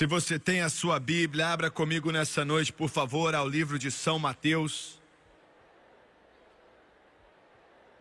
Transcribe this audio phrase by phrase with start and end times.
[0.00, 3.90] Se você tem a sua Bíblia, abra comigo nessa noite, por favor, ao livro de
[3.90, 4.98] São Mateus.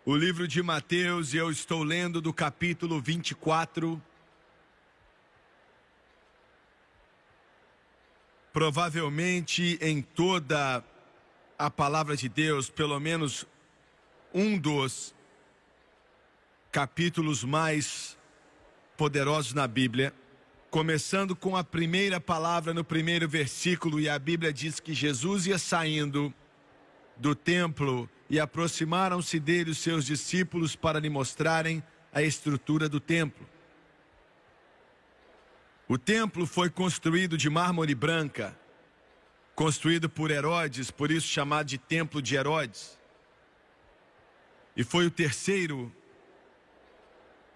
[0.06, 4.02] O livro de Mateus, e eu estou lendo do capítulo 24.
[8.54, 10.82] Provavelmente em toda
[11.58, 13.46] a palavra de Deus, pelo menos
[14.34, 15.14] um dos
[16.72, 18.18] capítulos mais
[18.96, 20.14] poderosos na Bíblia
[20.70, 25.58] começando com a primeira palavra no primeiro versículo, e a Bíblia diz que Jesus ia
[25.58, 26.34] saindo
[27.18, 31.84] do templo e aproximaram-se dele os seus discípulos para lhe mostrarem
[32.14, 33.48] a estrutura do templo.
[35.88, 38.58] O templo foi construído de mármore branca,
[39.56, 42.98] construído por Herodes, por isso chamado de Templo de Herodes.
[44.78, 45.92] E foi o terceiro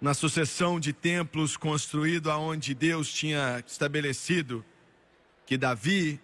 [0.03, 4.65] na sucessão de templos construído aonde Deus tinha estabelecido
[5.45, 6.19] que Davi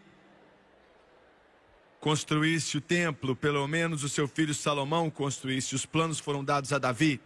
[2.02, 6.78] construísse o templo, pelo menos o seu filho Salomão construísse, os planos foram dados a
[6.78, 7.22] Davi.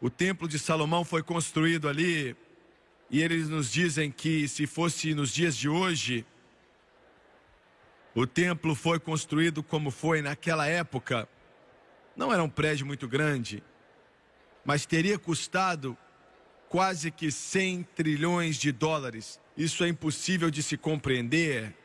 [0.00, 2.34] O templo de Salomão foi construído ali,
[3.10, 6.24] e eles nos dizem que se fosse nos dias de hoje,
[8.14, 11.28] o templo foi construído como foi naquela época.
[12.16, 13.62] Não era um prédio muito grande,
[14.64, 15.96] mas teria custado
[16.68, 19.40] quase que 100 trilhões de dólares.
[19.56, 21.76] Isso é impossível de se compreender.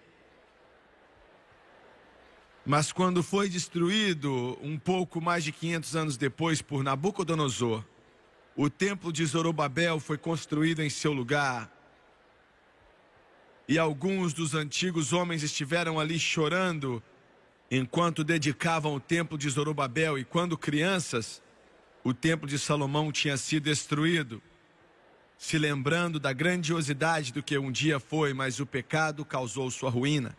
[2.66, 7.84] Mas quando foi destruído, um pouco mais de 500 anos depois, por Nabucodonosor,
[8.56, 11.72] o templo de Zorobabel foi construído em seu lugar.
[13.68, 17.02] E alguns dos antigos homens estiveram ali chorando
[17.70, 20.18] enquanto dedicavam o templo de Zorobabel.
[20.18, 21.42] E quando crianças,
[22.06, 24.40] o templo de Salomão tinha sido destruído,
[25.40, 30.38] se lembrando da grandiosidade do que um dia foi, mas o pecado causou sua ruína.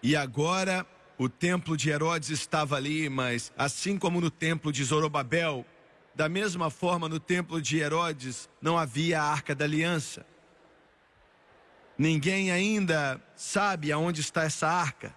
[0.00, 0.86] E agora
[1.18, 5.66] o templo de Herodes estava ali, mas assim como no templo de Zorobabel,
[6.14, 10.24] da mesma forma no templo de Herodes não havia a arca da aliança.
[11.98, 15.12] Ninguém ainda sabe aonde está essa arca.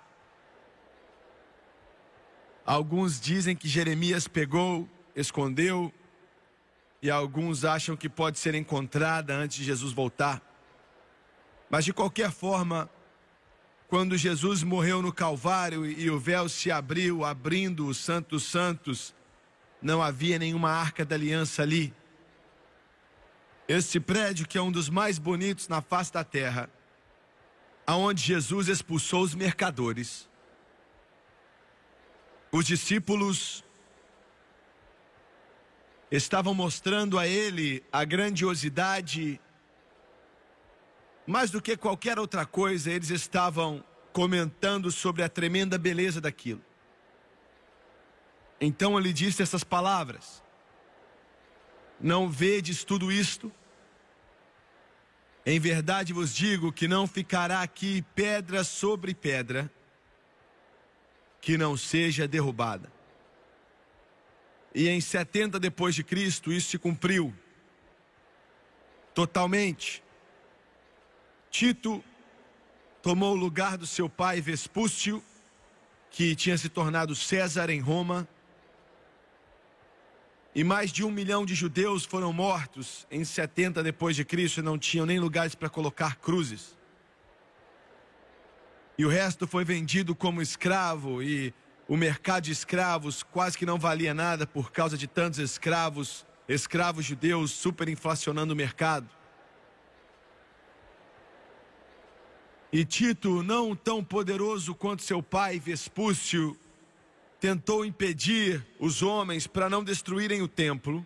[2.67, 5.89] Alguns dizem que Jeremias pegou, escondeu,
[7.01, 10.41] e alguns acham que pode ser encontrada antes de Jesus voltar.
[11.69, 12.89] Mas de qualquer forma,
[13.87, 19.15] quando Jesus morreu no Calvário e o véu se abriu, abrindo o Santo Santos,
[19.81, 21.93] não havia nenhuma arca da aliança ali.
[23.65, 26.69] Esse prédio, que é um dos mais bonitos na face da terra,
[27.85, 30.26] aonde Jesus expulsou os mercadores,
[32.51, 33.63] os discípulos
[36.09, 39.41] estavam mostrando a ele a grandiosidade,
[41.25, 46.63] mais do que qualquer outra coisa, eles estavam comentando sobre a tremenda beleza daquilo.
[48.59, 50.41] Então ele disse essas palavras:
[51.99, 53.51] Não vedes tudo isto?
[55.45, 59.71] Em verdade vos digo que não ficará aqui pedra sobre pedra
[61.47, 62.91] que não seja derrubada.
[64.75, 67.33] E em 70 depois de Cristo isso se cumpriu
[69.13, 70.03] totalmente.
[71.49, 72.03] Tito
[73.01, 75.23] tomou o lugar do seu pai Vespúcio,
[76.11, 78.27] que tinha se tornado César em Roma.
[80.53, 84.63] E mais de um milhão de judeus foram mortos em 70 depois de Cristo e
[84.63, 86.76] não tinham nem lugares para colocar cruzes
[88.97, 91.53] e o resto foi vendido como escravo e
[91.87, 97.05] o mercado de escravos quase que não valia nada por causa de tantos escravos, escravos
[97.05, 99.07] judeus superinflacionando o mercado.
[102.73, 106.57] E Tito, não tão poderoso quanto seu pai Vespúcio,
[107.39, 111.05] tentou impedir os homens para não destruírem o templo.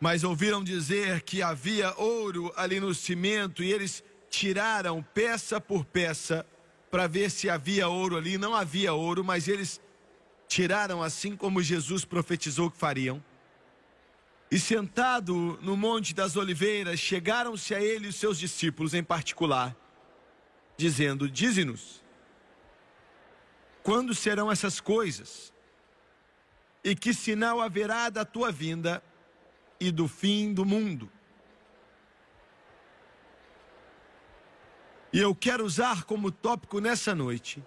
[0.00, 4.02] Mas ouviram dizer que havia ouro ali no cimento e eles
[4.34, 6.44] tiraram peça por peça
[6.90, 8.36] para ver se havia ouro ali.
[8.36, 9.80] Não havia ouro, mas eles
[10.48, 13.22] tiraram assim como Jesus profetizou que fariam.
[14.50, 19.74] E sentado no Monte das Oliveiras, chegaram-se a ele os seus discípulos em particular,
[20.76, 22.02] dizendo: Dize-nos,
[23.82, 25.52] quando serão essas coisas?
[26.82, 29.02] E que sinal haverá da tua vinda
[29.80, 31.10] e do fim do mundo?
[35.14, 37.62] E eu quero usar como tópico nessa noite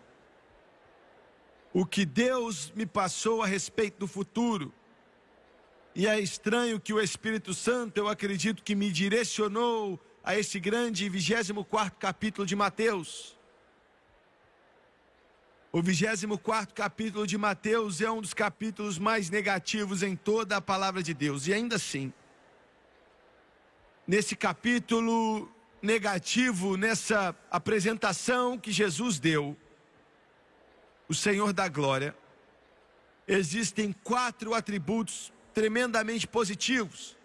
[1.72, 4.74] o que Deus me passou a respeito do futuro
[5.96, 11.08] E é estranho que o Espírito Santo, eu acredito que me direcionou a esse grande
[11.08, 13.38] 24 capítulo de Mateus.
[15.72, 21.02] O 24 capítulo de Mateus é um dos capítulos mais negativos em toda a palavra
[21.02, 21.48] de Deus.
[21.48, 22.12] E ainda assim,
[24.06, 25.50] nesse capítulo
[25.82, 29.56] negativo, nessa apresentação que Jesus deu,
[31.08, 32.16] o Senhor da glória,
[33.28, 37.18] existem quatro atributos tremendamente positivos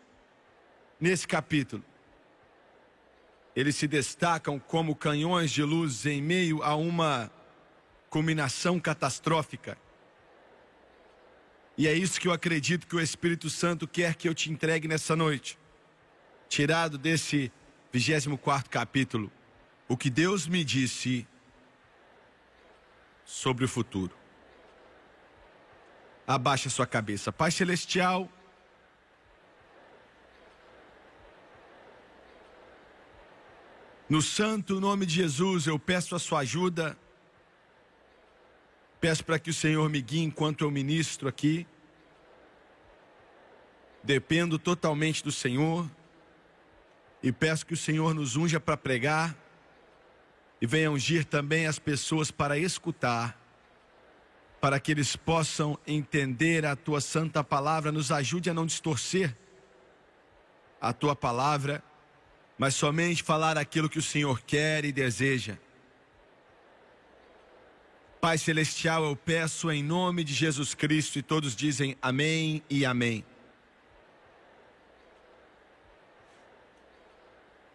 [1.00, 1.84] nesse capítulo.
[3.54, 7.30] Eles se destacam como canhões de luz em meio a uma
[8.08, 9.76] culminação catastrófica.
[11.76, 14.86] E é isso que eu acredito que o Espírito Santo quer que eu te entregue
[14.86, 15.58] nessa noite.
[16.48, 17.50] Tirado desse
[17.92, 19.30] 24 capítulo,
[19.88, 21.26] o que Deus me disse
[23.24, 24.22] sobre o futuro
[26.26, 27.32] abaixa sua cabeça.
[27.32, 28.28] Pai Celestial,
[34.08, 36.96] no santo nome de Jesus, eu peço a sua ajuda.
[39.00, 41.66] Peço para que o Senhor me guie enquanto eu ministro aqui.
[44.02, 45.90] Dependo totalmente do Senhor.
[47.22, 49.36] E peço que o Senhor nos unja para pregar.
[50.60, 53.42] E venha ungir também as pessoas para escutar
[54.62, 59.36] para que eles possam entender a tua santa palavra, nos ajude a não distorcer
[60.80, 61.82] a tua palavra,
[62.56, 65.58] mas somente falar aquilo que o Senhor quer e deseja.
[68.20, 73.24] Pai Celestial, eu peço em nome de Jesus Cristo e todos dizem amém e amém.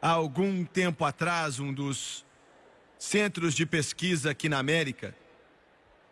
[0.02, 2.26] Há algum tempo atrás, um dos
[3.00, 5.16] centros de pesquisa aqui na América,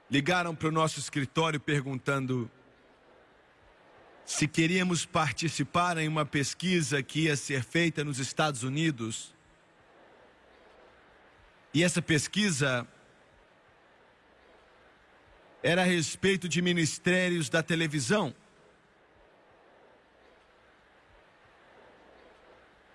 [0.09, 2.49] ligaram para o nosso escritório perguntando
[4.25, 9.35] se queríamos participar em uma pesquisa que ia ser feita nos Estados Unidos.
[11.71, 12.87] E essa pesquisa
[15.61, 18.33] era a respeito de ministérios da televisão.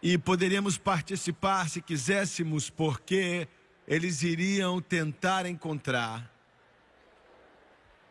[0.02, 3.46] E poderíamos participar se quiséssemos, porque
[3.86, 6.30] eles iriam tentar encontrar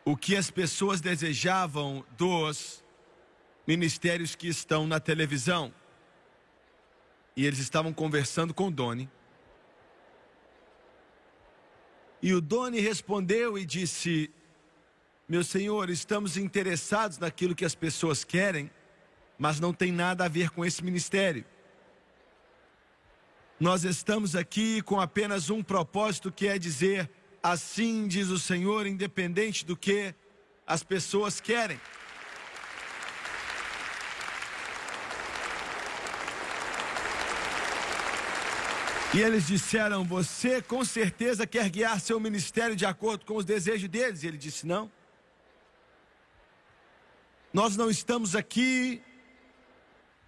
[0.04, 2.84] o que as pessoas desejavam dos
[3.66, 5.72] ministérios que estão na televisão.
[7.36, 9.10] E eles estavam conversando com o Doni.
[12.22, 14.30] E o Doni respondeu e disse:
[15.28, 18.70] Meu senhor, estamos interessados naquilo que as pessoas querem,
[19.38, 21.44] mas não tem nada a ver com esse ministério.
[23.60, 27.08] Nós estamos aqui com apenas um propósito que é dizer
[27.42, 30.14] Assim diz o Senhor, independente do que
[30.66, 31.80] as pessoas querem.
[39.14, 43.88] E eles disseram: Você com certeza quer guiar seu ministério de acordo com os desejos
[43.88, 44.22] deles?
[44.22, 44.92] E ele disse: Não.
[47.52, 49.02] Nós não estamos aqui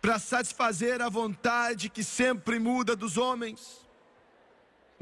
[0.02, 3.82] para satisfazer a vontade que sempre muda dos homens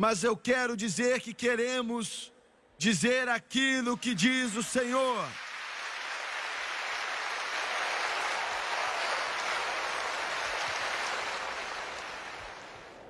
[0.00, 2.32] mas eu quero dizer que queremos
[2.78, 5.28] dizer aquilo que diz o Senhor.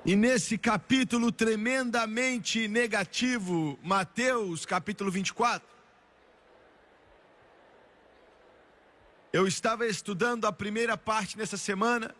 [0.05, 5.63] E nesse capítulo tremendamente negativo, Mateus capítulo 24,
[9.33, 12.15] eu estava estudando a primeira parte nessa semana,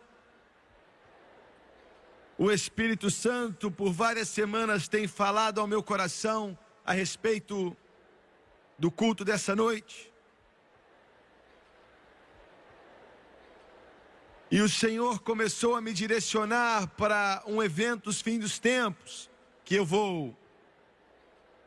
[2.37, 7.75] o Espírito Santo, por várias semanas, tem falado ao meu coração a respeito
[8.79, 10.11] do culto dessa noite.
[14.49, 19.29] E o Senhor começou a me direcionar para um evento dos fins dos tempos,
[19.63, 20.35] que eu vou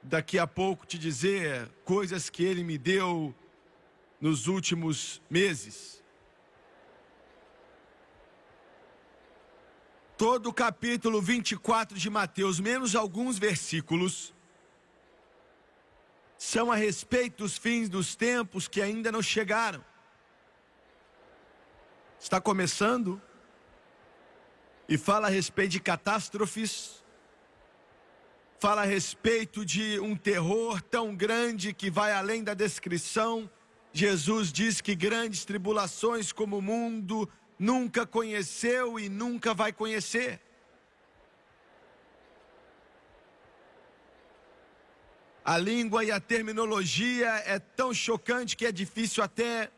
[0.03, 3.35] daqui a pouco te dizer coisas que Ele me deu
[4.25, 5.95] nos últimos meses.
[10.17, 14.33] todo o capítulo 24 de Mateus, menos alguns versículos,
[16.39, 19.85] são a respeito dos fins dos tempos que ainda não chegaram.
[22.19, 23.21] Está começando
[24.89, 27.05] e fala a respeito de catástrofes,
[28.59, 33.51] fala a respeito de um terror tão grande que vai além da descrição.
[33.97, 40.41] Jesus diz que grandes tribulações como o mundo nunca conheceu e nunca vai conhecer.
[45.45, 49.71] A língua e a terminologia é tão chocante que é difícil até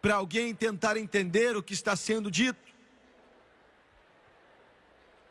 [0.00, 2.72] para alguém tentar entender o que está sendo dito.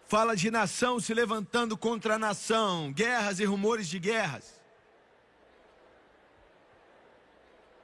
[0.07, 4.60] Fala de nação se levantando contra nação, guerras e rumores de guerras.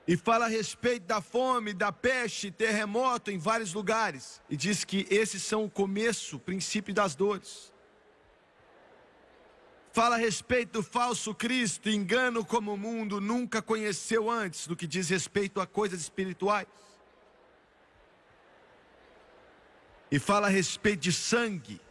[0.07, 4.41] E fala a respeito da fome, da peste, terremoto em vários lugares.
[4.49, 7.73] E diz que esses são o começo, o princípio das dores.
[9.91, 14.87] Fala a respeito do falso Cristo, engano como o mundo nunca conheceu antes, no que
[14.87, 16.67] diz respeito a coisas espirituais.
[20.09, 21.81] E fala a respeito de sangue.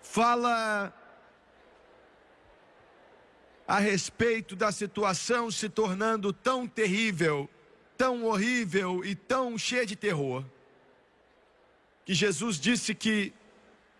[0.00, 0.94] Fala
[3.66, 7.50] a respeito da situação se tornando tão terrível,
[7.96, 10.44] tão horrível e tão cheia de terror,
[12.04, 13.32] que Jesus disse que,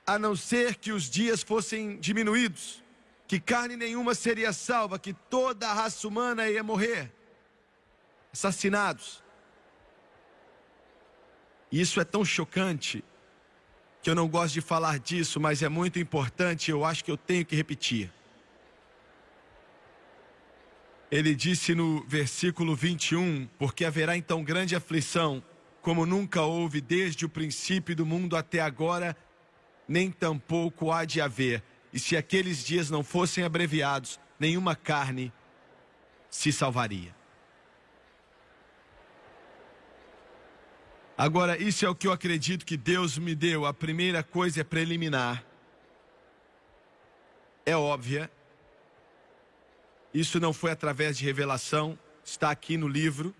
[0.07, 2.83] a não ser que os dias fossem diminuídos,
[3.27, 7.13] que carne nenhuma seria salva, que toda a raça humana ia morrer,
[8.33, 9.25] assassinados.
[11.73, 13.05] E isso é tão chocante
[14.01, 17.17] que eu não gosto de falar disso, mas é muito importante, eu acho que eu
[17.17, 18.13] tenho que repetir.
[21.17, 25.43] Ele disse no versículo 21: Porque haverá então grande aflição,
[25.81, 29.17] como nunca houve desde o princípio do mundo até agora,
[29.89, 31.63] nem tampouco há de haver.
[31.91, 35.33] E se aqueles dias não fossem abreviados, nenhuma carne
[36.29, 37.17] se salvaria.
[41.17, 43.65] Agora, isso é o que eu acredito que Deus me deu.
[43.65, 45.43] A primeira coisa é preliminar.
[47.65, 48.31] É óbvia,
[50.21, 53.35] isso não foi através de revelação, está aqui no livro.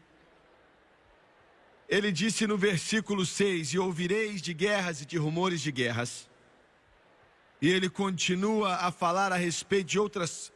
[1.89, 6.29] Ele disse no versículo 6: E ouvireis de guerras e de rumores de guerras.
[7.63, 10.53] E ele continua a falar a respeito de outras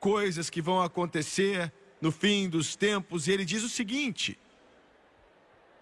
[0.00, 3.28] coisas que vão acontecer no fim dos tempos.
[3.28, 4.38] E ele diz o seguinte: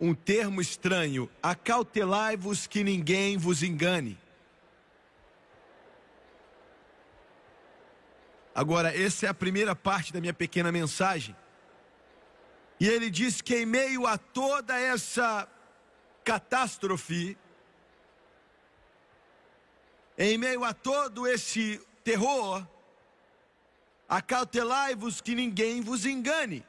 [0.00, 4.18] um termo estranho: acautelai-vos que ninguém vos engane.
[8.54, 11.36] Agora, essa é a primeira parte da minha pequena mensagem.
[12.78, 15.48] E ele diz que em meio a toda essa
[16.22, 17.36] catástrofe,
[20.16, 22.64] em meio a todo esse terror,
[24.08, 26.64] acautelai-vos que ninguém vos engane.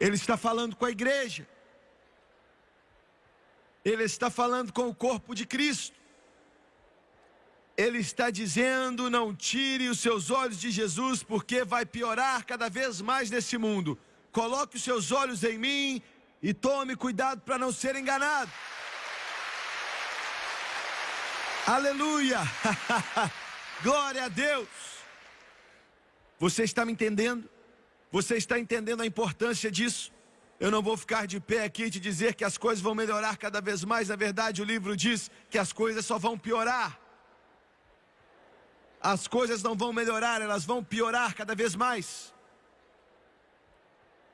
[0.00, 1.48] Ele está falando com a igreja.
[3.84, 6.03] Ele está falando com o corpo de Cristo.
[7.76, 13.00] Ele está dizendo: não tire os seus olhos de Jesus, porque vai piorar cada vez
[13.00, 13.98] mais nesse mundo.
[14.30, 16.02] Coloque os seus olhos em mim
[16.42, 18.50] e tome cuidado para não ser enganado.
[21.66, 22.40] Aleluia!
[23.82, 24.68] Glória a Deus!
[26.38, 27.48] Você está me entendendo?
[28.12, 30.12] Você está entendendo a importância disso?
[30.60, 33.36] Eu não vou ficar de pé aqui e te dizer que as coisas vão melhorar
[33.36, 34.08] cada vez mais.
[34.08, 37.03] Na verdade, o livro diz que as coisas só vão piorar
[39.04, 42.32] as coisas não vão melhorar, elas vão piorar cada vez mais.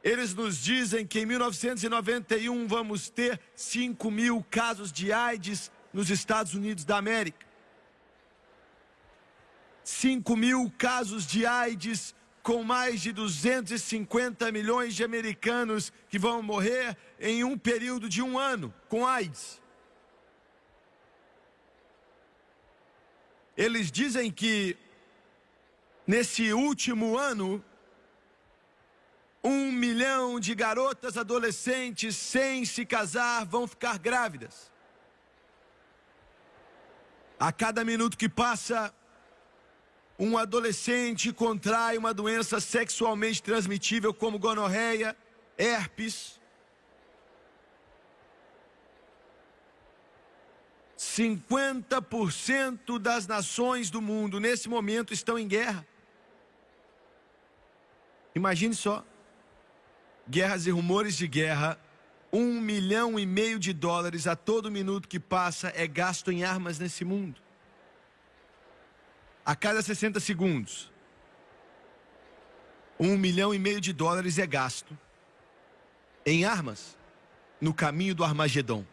[0.02, 6.54] Eles nos dizem que em 1991 vamos ter 5 mil casos de AIDS nos Estados
[6.54, 7.44] Unidos da América.
[9.82, 16.96] 5 mil casos de AIDS, com mais de 250 milhões de americanos que vão morrer
[17.18, 19.59] em um período de um ano com AIDS.
[23.64, 24.74] Eles dizem que
[26.06, 27.62] nesse último ano,
[29.44, 34.72] um milhão de garotas adolescentes sem se casar vão ficar grávidas.
[37.38, 38.94] A cada minuto que passa,
[40.18, 45.14] um adolescente contrai uma doença sexualmente transmitível como gonorreia,
[45.58, 46.39] herpes,
[51.00, 55.86] 50% das nações do mundo nesse momento estão em guerra.
[58.34, 59.02] Imagine só:
[60.28, 61.80] guerras e rumores de guerra.
[62.30, 66.78] Um milhão e meio de dólares a todo minuto que passa é gasto em armas
[66.78, 67.40] nesse mundo.
[69.44, 70.92] A cada 60 segundos,
[73.00, 74.96] um milhão e meio de dólares é gasto
[76.26, 76.96] em armas
[77.58, 78.84] no caminho do Armagedon.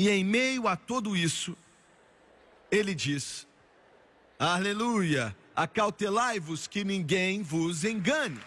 [0.00, 1.54] E em meio a tudo isso,
[2.70, 3.46] ele diz:
[4.38, 8.40] Aleluia, acautelai-vos que ninguém vos engane.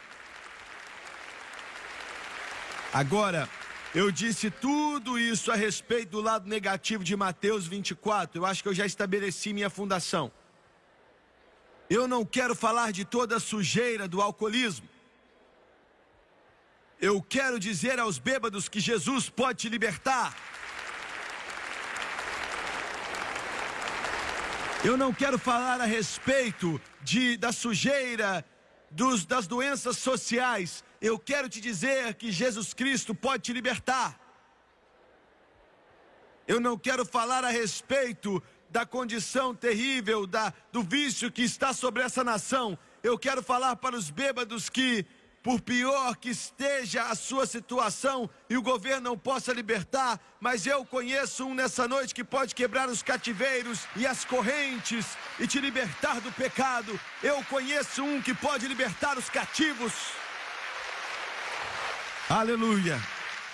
[2.91, 3.47] Agora,
[3.93, 8.39] eu disse tudo isso a respeito do lado negativo de Mateus 24.
[8.39, 10.31] Eu acho que eu já estabeleci minha fundação.
[11.87, 14.89] Eu não quero falar de toda a sujeira do alcoolismo.
[16.99, 20.35] Eu quero dizer aos bêbados que Jesus pode te libertar.
[24.85, 28.45] Eu não quero falar a respeito de, da sujeira,
[28.91, 30.83] dos, das doenças sociais.
[31.01, 34.19] Eu quero te dizer que Jesus Cristo pode te libertar.
[36.45, 42.03] Eu não quero falar a respeito da condição terrível, da, do vício que está sobre
[42.03, 42.77] essa nação.
[43.01, 45.05] Eu quero falar para os bêbados que
[45.43, 50.85] por pior que esteja a sua situação e o governo não possa libertar, mas eu
[50.85, 55.05] conheço um nessa noite que pode quebrar os cativeiros e as correntes
[55.37, 56.97] e te libertar do pecado.
[57.21, 59.93] Eu conheço um que pode libertar os cativos.
[62.29, 62.97] Aleluia,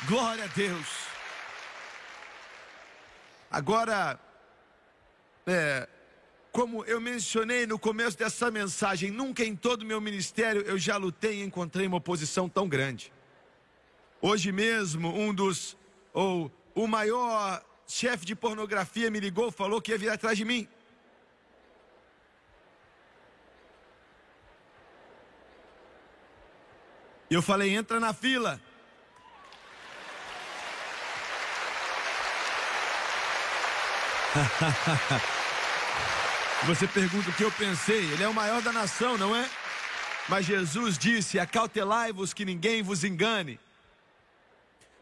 [0.06, 0.88] glória a Deus.
[3.50, 4.20] Agora,
[5.48, 5.90] é,
[6.52, 10.98] como eu mencionei no começo dessa mensagem, nunca em todo o meu ministério eu já
[10.98, 13.14] lutei e encontrei uma oposição tão grande.
[14.22, 15.78] Hoje mesmo, um dos,
[16.14, 20.68] ou o maior chefe de pornografia me ligou, falou que ia vir atrás de mim.
[27.30, 28.60] E eu falei: entra na fila.
[36.66, 39.50] Você pergunta o que eu pensei, ele é o maior da nação, não é?
[40.28, 43.60] Mas Jesus disse: Acautelai-vos que ninguém vos engane.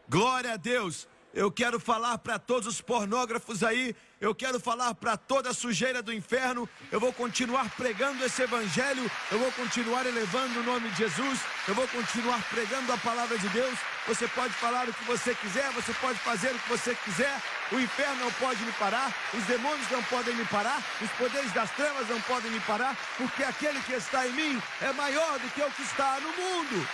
[0.08, 1.06] Glória a Deus.
[1.34, 6.02] Eu quero falar para todos os pornógrafos aí, eu quero falar para toda a sujeira
[6.02, 6.68] do inferno.
[6.90, 11.74] Eu vou continuar pregando esse evangelho, eu vou continuar elevando o nome de Jesus, eu
[11.74, 13.78] vou continuar pregando a palavra de Deus.
[14.06, 17.40] Você pode falar o que você quiser, você pode fazer o que você quiser.
[17.70, 21.70] O inferno não pode me parar, os demônios não podem me parar, os poderes das
[21.72, 25.60] trevas não podem me parar, porque aquele que está em mim é maior do que
[25.60, 26.88] o que está no mundo.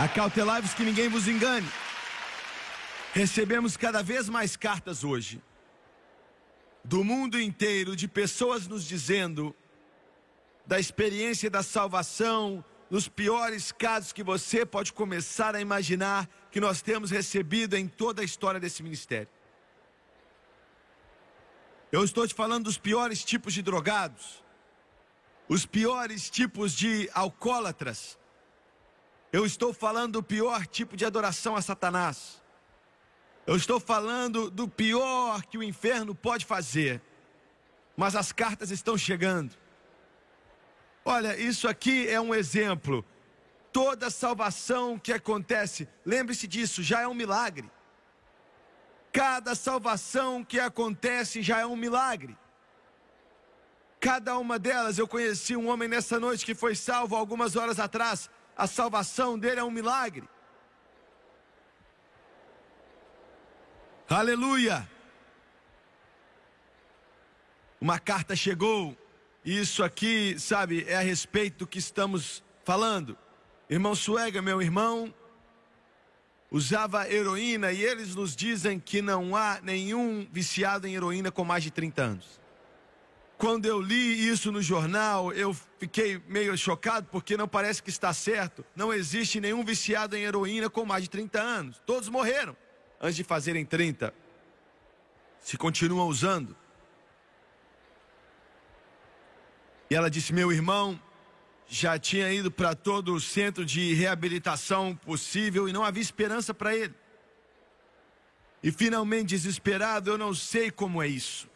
[0.00, 1.68] Acautelai-vos que ninguém vos engane.
[3.12, 5.42] Recebemos cada vez mais cartas hoje,
[6.82, 9.54] do mundo inteiro, de pessoas nos dizendo
[10.64, 16.80] da experiência da salvação, nos piores casos que você pode começar a imaginar que nós
[16.80, 19.28] temos recebido em toda a história desse ministério.
[21.92, 24.42] Eu estou te falando dos piores tipos de drogados,
[25.46, 28.18] os piores tipos de alcoólatras,
[29.32, 32.42] eu estou falando do pior tipo de adoração a Satanás.
[33.46, 37.00] Eu estou falando do pior que o inferno pode fazer.
[37.96, 39.56] Mas as cartas estão chegando.
[41.04, 43.04] Olha, isso aqui é um exemplo.
[43.72, 47.70] Toda salvação que acontece, lembre-se disso, já é um milagre.
[49.12, 52.36] Cada salvação que acontece já é um milagre.
[54.00, 58.30] Cada uma delas, eu conheci um homem nessa noite que foi salvo algumas horas atrás
[58.60, 60.28] a salvação dele é um milagre.
[64.06, 64.86] Aleluia!
[67.80, 68.94] Uma carta chegou,
[69.42, 73.16] e isso aqui, sabe, é a respeito do que estamos falando.
[73.70, 75.14] Irmão Suega, meu irmão,
[76.50, 81.62] usava heroína e eles nos dizem que não há nenhum viciado em heroína com mais
[81.62, 82.39] de 30 anos.
[83.40, 88.12] Quando eu li isso no jornal, eu fiquei meio chocado porque não parece que está
[88.12, 88.62] certo.
[88.76, 91.82] Não existe nenhum viciado em heroína com mais de 30 anos.
[91.86, 92.54] Todos morreram
[93.00, 94.12] antes de fazerem 30.
[95.40, 96.54] Se continuam usando.
[99.88, 101.00] E ela disse: Meu irmão
[101.66, 106.76] já tinha ido para todo o centro de reabilitação possível e não havia esperança para
[106.76, 106.94] ele.
[108.62, 111.48] E finalmente, desesperado, eu não sei como é isso.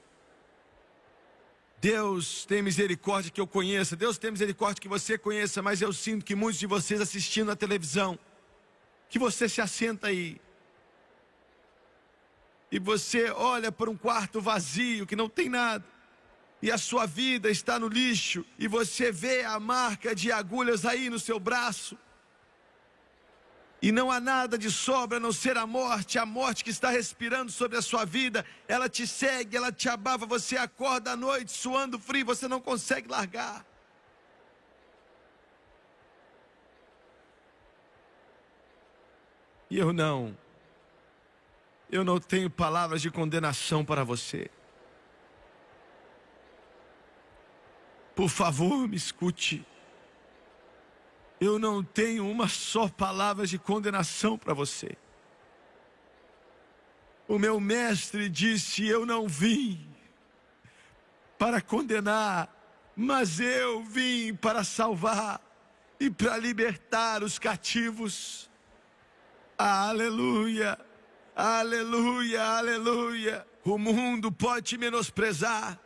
[1.85, 6.25] Deus tem misericórdia que eu conheça, Deus tem misericórdia que você conheça, mas eu sinto
[6.25, 8.19] que muitos de vocês assistindo a televisão,
[9.07, 10.41] que você se assenta aí.
[12.73, 15.85] E você olha para um quarto vazio que não tem nada,
[16.63, 21.11] e a sua vida está no lixo, e você vê a marca de agulhas aí
[21.11, 21.99] no seu braço,
[23.85, 26.89] e não há nada de sobra a não ser a morte, a morte que está
[26.89, 31.53] respirando sobre a sua vida, ela te segue, ela te abava, você acorda à noite
[31.53, 33.63] suando frio, você não consegue largar.
[39.69, 40.35] E eu não.
[41.91, 44.51] eu não tenho palavras de condenação para você.
[48.17, 49.63] Por favor, me escute.
[51.45, 54.97] Eu não tenho uma só palavra de condenação para você.
[57.29, 59.87] O meu mestre disse: Eu não vim
[61.39, 62.49] para condenar,
[62.97, 65.39] mas eu vim para salvar
[66.01, 68.49] e para libertar os cativos.
[69.59, 70.79] Aleluia,
[71.37, 73.47] aleluia, aleluia.
[73.63, 75.79] O mundo pode te menosprezar,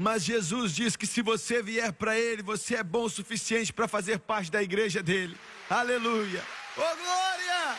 [0.00, 3.86] mas Jesus diz que se você vier para Ele, você é bom o suficiente para
[3.86, 5.36] fazer parte da igreja dele.
[5.68, 6.42] Aleluia.
[6.74, 7.76] Oh glória!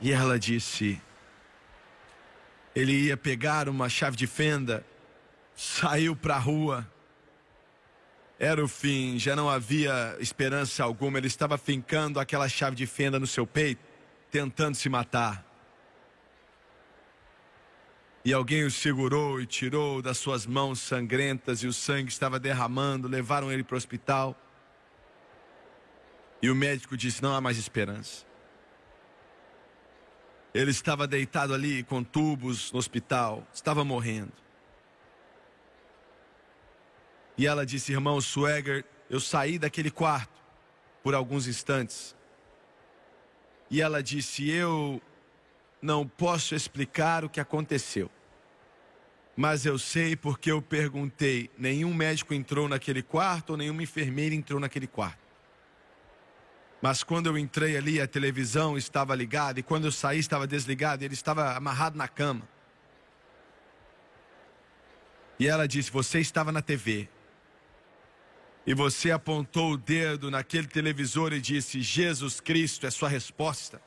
[0.00, 1.02] E ela disse:
[2.72, 4.86] ele ia pegar uma chave de fenda,
[5.56, 6.88] saiu para a rua.
[8.38, 11.18] Era o fim, já não havia esperança alguma.
[11.18, 13.82] Ele estava fincando aquela chave de fenda no seu peito,
[14.30, 15.55] tentando se matar.
[18.26, 23.06] E alguém o segurou e tirou das suas mãos sangrentas e o sangue estava derramando.
[23.06, 24.36] Levaram ele para o hospital.
[26.42, 28.26] E o médico disse: Não há mais esperança.
[30.52, 34.32] Ele estava deitado ali com tubos no hospital, estava morrendo.
[37.38, 40.42] E ela disse: Irmão Swagger, eu saí daquele quarto
[41.00, 42.16] por alguns instantes.
[43.70, 45.00] E ela disse: Eu
[45.80, 48.10] não posso explicar o que aconteceu.
[49.36, 51.50] Mas eu sei porque eu perguntei.
[51.58, 55.26] Nenhum médico entrou naquele quarto ou nenhuma enfermeira entrou naquele quarto.
[56.80, 61.04] Mas quando eu entrei ali, a televisão estava ligada, e quando eu saí, estava desligada,
[61.04, 62.48] ele estava amarrado na cama.
[65.38, 67.08] E ela disse: Você estava na TV.
[68.66, 73.80] E você apontou o dedo naquele televisor e disse: Jesus Cristo é sua resposta.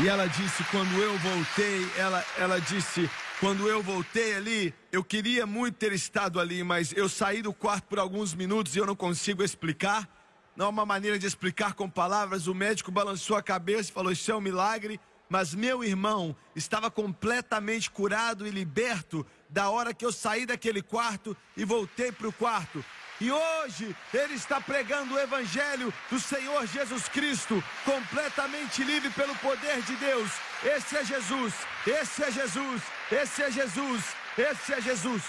[0.00, 5.46] E ela disse: quando eu voltei, ela, ela disse: quando eu voltei ali, eu queria
[5.46, 8.96] muito ter estado ali, mas eu saí do quarto por alguns minutos e eu não
[8.96, 10.08] consigo explicar.
[10.56, 12.46] Não há uma maneira de explicar com palavras.
[12.46, 14.98] O médico balançou a cabeça e falou: Isso é um milagre.
[15.28, 21.36] Mas meu irmão estava completamente curado e liberto da hora que eu saí daquele quarto
[21.56, 22.84] e voltei para o quarto.
[23.20, 29.80] E hoje ele está pregando o Evangelho do Senhor Jesus Cristo, completamente livre pelo poder
[29.82, 30.30] de Deus.
[30.64, 31.54] Esse é Jesus,
[31.86, 34.04] esse é Jesus, esse é Jesus,
[34.36, 35.22] esse é Jesus.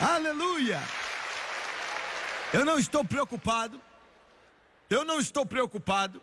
[0.00, 0.80] Aleluia!
[2.52, 3.80] Eu não estou preocupado,
[4.88, 6.22] eu não estou preocupado.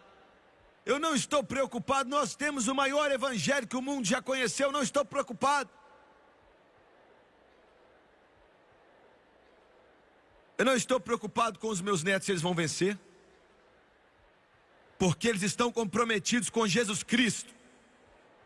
[0.85, 4.83] Eu não estou preocupado, nós temos o maior evangelho que o mundo já conheceu, não
[4.83, 5.69] estou preocupado.
[10.57, 12.97] Eu não estou preocupado com os meus netos eles vão vencer,
[14.97, 17.53] porque eles estão comprometidos com Jesus Cristo.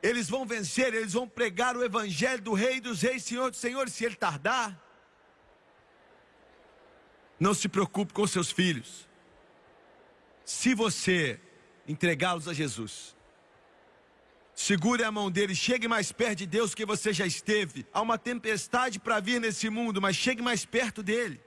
[0.01, 3.93] Eles vão vencer, eles vão pregar o Evangelho do Rei dos Reis, Senhor dos Senhores,
[3.93, 4.81] se ele tardar.
[7.39, 9.07] Não se preocupe com seus filhos.
[10.45, 11.39] Se você
[11.87, 13.15] entregá-los a Jesus,
[14.55, 17.85] segure a mão deles, chegue mais perto de Deus que você já esteve.
[17.91, 21.41] Há uma tempestade para vir nesse mundo, mas chegue mais perto dele.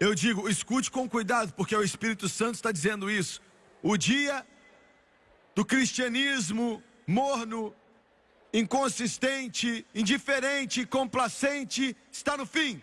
[0.00, 3.42] Eu digo, escute com cuidado, porque o Espírito Santo está dizendo isso.
[3.82, 4.46] O dia
[5.54, 7.74] do cristianismo morno,
[8.50, 12.80] inconsistente, indiferente, complacente, está no fim.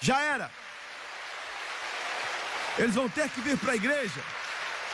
[0.00, 0.50] Já era.
[2.76, 4.20] Eles vão ter que vir para a igreja,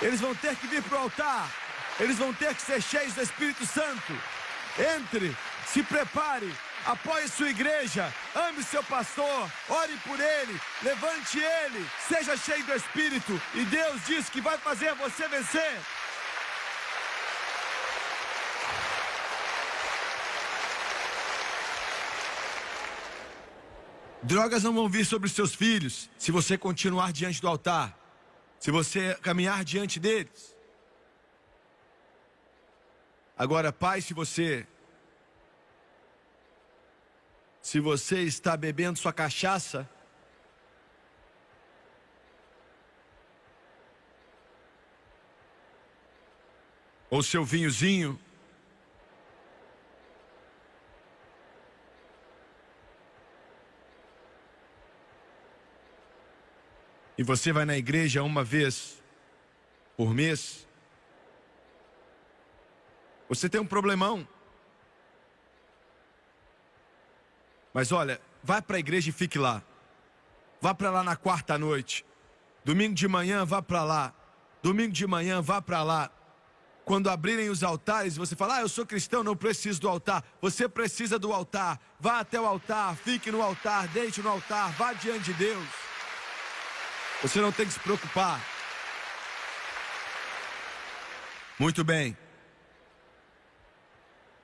[0.02, 1.50] eles vão ter que vir para o altar,
[1.98, 4.12] eles vão ter que ser cheios do Espírito Santo.
[4.96, 5.34] Entre,
[5.72, 6.52] se prepare,
[6.84, 13.40] apoie sua igreja, ame seu pastor, ore por ele, levante ele, seja cheio do Espírito,
[13.54, 15.80] e Deus diz que vai fazer você vencer.
[24.22, 27.96] Drogas não vão vir sobre seus filhos se você continuar diante do altar,
[28.58, 30.54] se você caminhar diante deles.
[33.38, 34.66] Agora, pai, se você
[37.66, 39.90] se você está bebendo sua cachaça,
[47.10, 48.16] ou seu vinhozinho,
[57.18, 59.02] e você vai na igreja uma vez
[59.96, 60.68] por mês,
[63.28, 64.35] você tem um problemão.
[67.76, 69.62] Mas olha, vai para a igreja e fique lá.
[70.62, 72.06] Vá para lá na quarta noite.
[72.64, 74.14] Domingo de manhã, vá para lá.
[74.62, 76.10] Domingo de manhã, vá para lá.
[76.86, 80.24] Quando abrirem os altares, você fala: Ah, eu sou cristão, não preciso do altar.
[80.40, 81.78] Você precisa do altar.
[82.00, 85.68] Vá até o altar, fique no altar, deite no altar, vá diante de Deus.
[87.20, 88.40] Você não tem que se preocupar.
[91.58, 92.16] Muito bem.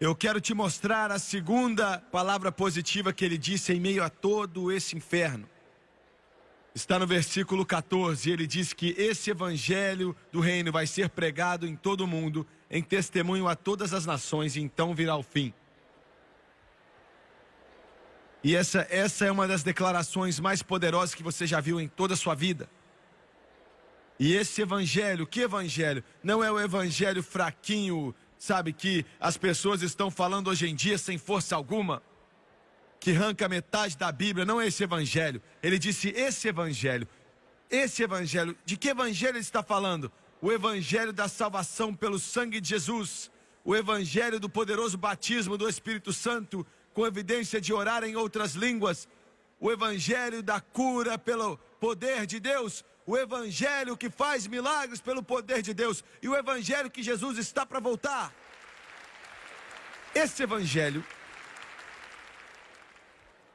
[0.02, 4.72] Eu quero te mostrar a segunda palavra positiva que ele disse em meio a todo
[4.72, 5.48] esse inferno.
[6.74, 11.76] Está no versículo 14, ele diz que esse evangelho do reino vai ser pregado em
[11.76, 15.54] todo o mundo, em testemunho a todas as nações, e então virá o fim.
[18.42, 22.14] E essa, essa é uma das declarações mais poderosas que você já viu em toda
[22.14, 22.68] a sua vida.
[24.18, 26.02] E esse evangelho, que evangelho?
[26.22, 31.16] Não é o evangelho fraquinho, sabe, que as pessoas estão falando hoje em dia sem
[31.16, 32.02] força alguma
[32.98, 35.40] que arranca metade da Bíblia, não é esse evangelho.
[35.62, 37.06] Ele disse esse evangelho.
[37.70, 40.10] Esse evangelho, de que evangelho ele está falando?
[40.40, 43.30] O evangelho da salvação pelo sangue de Jesus,
[43.64, 49.08] o evangelho do poderoso batismo do Espírito Santo, com evidência de orar em outras línguas,
[49.60, 55.60] o evangelho da cura pelo poder de Deus, o evangelho que faz milagres pelo poder
[55.60, 58.32] de Deus e o evangelho que Jesus está para voltar.
[60.14, 61.04] Esse evangelho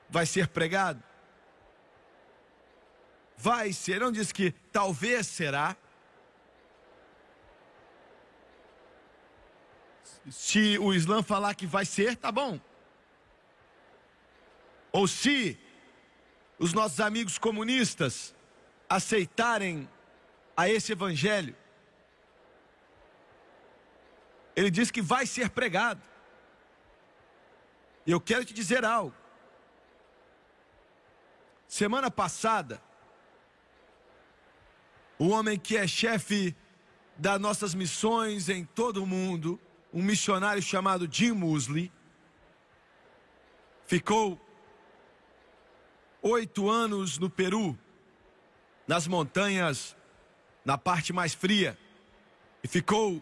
[0.07, 1.03] vai ser pregado?
[3.35, 5.75] Vai ser, não diz que talvez será.
[10.29, 12.61] Se o Islã falar que vai ser, tá bom.
[14.91, 15.59] Ou se
[16.59, 18.36] os nossos amigos comunistas
[18.89, 19.89] aceitarem
[20.55, 21.55] a esse evangelho,
[24.55, 26.01] ele diz que vai ser pregado.
[28.05, 29.13] E eu quero te dizer algo.
[31.67, 32.81] Semana passada,
[35.19, 36.55] o homem que é chefe
[37.17, 39.59] das nossas missões em todo o mundo,
[39.93, 41.91] um missionário chamado Jim Musley,
[43.85, 44.39] ficou
[46.21, 47.77] oito anos no Peru,
[48.87, 49.95] nas montanhas,
[50.63, 51.77] na parte mais fria,
[52.63, 53.21] e ficou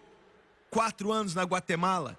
[0.69, 2.17] quatro anos na Guatemala.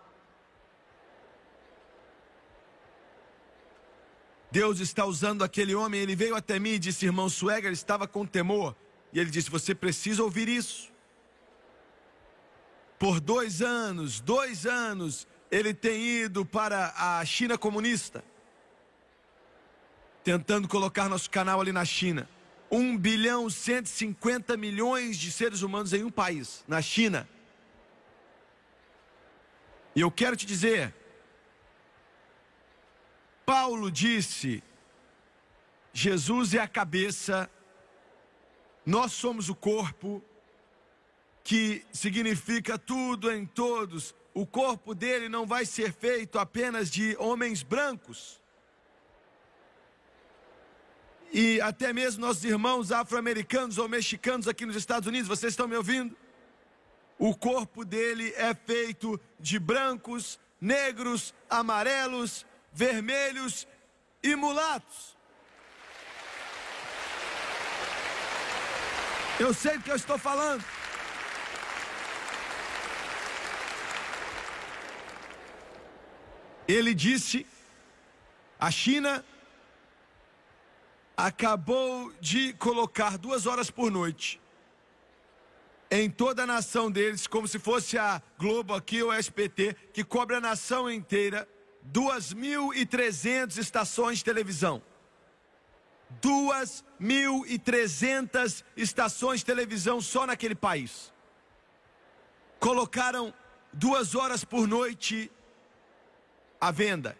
[4.50, 6.00] Deus está usando aquele homem.
[6.00, 8.74] Ele veio até mim e disse: Irmão Sueger, estava com temor.
[9.12, 10.90] E ele disse: Você precisa ouvir isso.
[12.98, 18.24] Por dois anos, dois anos, ele tem ido para a China comunista,
[20.24, 22.26] tentando colocar nosso canal ali na China.
[22.70, 27.28] 1 bilhão 150 milhões de seres humanos em um país, na China.
[29.94, 30.94] E eu quero te dizer,
[33.44, 34.62] Paulo disse:
[35.92, 37.48] Jesus é a cabeça,
[38.84, 40.22] nós somos o corpo,
[41.42, 44.14] que significa tudo em todos.
[44.34, 48.38] O corpo dele não vai ser feito apenas de homens brancos.
[51.32, 55.76] E até mesmo nossos irmãos afro-americanos ou mexicanos aqui nos Estados Unidos, vocês estão me
[55.76, 56.16] ouvindo?
[57.18, 63.66] O corpo dele é feito de brancos, negros, amarelos, vermelhos
[64.22, 65.16] e mulatos.
[69.38, 70.64] Eu sei do que eu estou falando.
[76.66, 77.46] Ele disse:
[78.58, 79.24] a China
[81.16, 84.40] acabou de colocar duas horas por noite
[85.90, 90.04] em toda a nação deles, como se fosse a Globo aqui ou a SPT, que
[90.04, 91.48] cobre a nação inteira,
[91.92, 94.82] 2.300 estações de televisão.
[96.20, 101.12] 2.300 estações de televisão só naquele país.
[102.58, 103.34] Colocaram
[103.72, 105.30] duas horas por noite
[106.60, 107.18] à venda.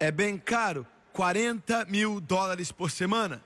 [0.00, 3.44] É bem caro, 40 mil dólares por semana.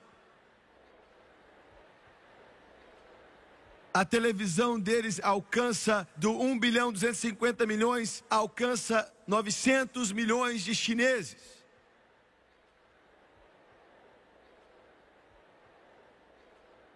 [3.95, 11.65] a televisão deles alcança do 1 bilhão 250 milhões, alcança 900 milhões de chineses.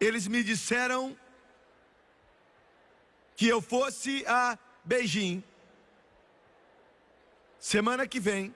[0.01, 1.17] Eles me disseram
[3.37, 5.45] que eu fosse a Beijing
[7.61, 8.53] semana que vem.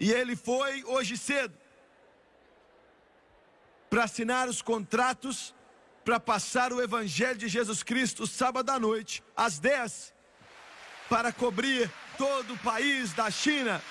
[0.00, 1.54] E ele foi hoje cedo
[3.90, 5.54] para assinar os contratos
[6.04, 10.14] para passar o Evangelho de Jesus Cristo sábado à noite, às 10.
[11.10, 13.82] para cobrir todo o país da China.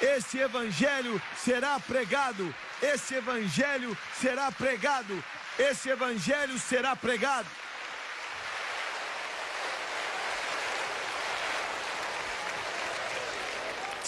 [0.00, 5.24] Esse evangelho será pregado, esse evangelho será pregado,
[5.58, 7.48] esse evangelho será pregado.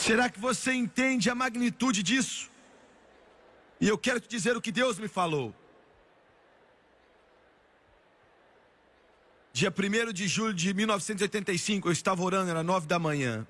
[0.08, 2.50] Será que você entende a magnitude disso?
[3.78, 5.54] E eu quero te dizer o que Deus me falou.
[9.52, 13.46] Dia 1 de julho de 1985, eu estava orando, era nove da manhã.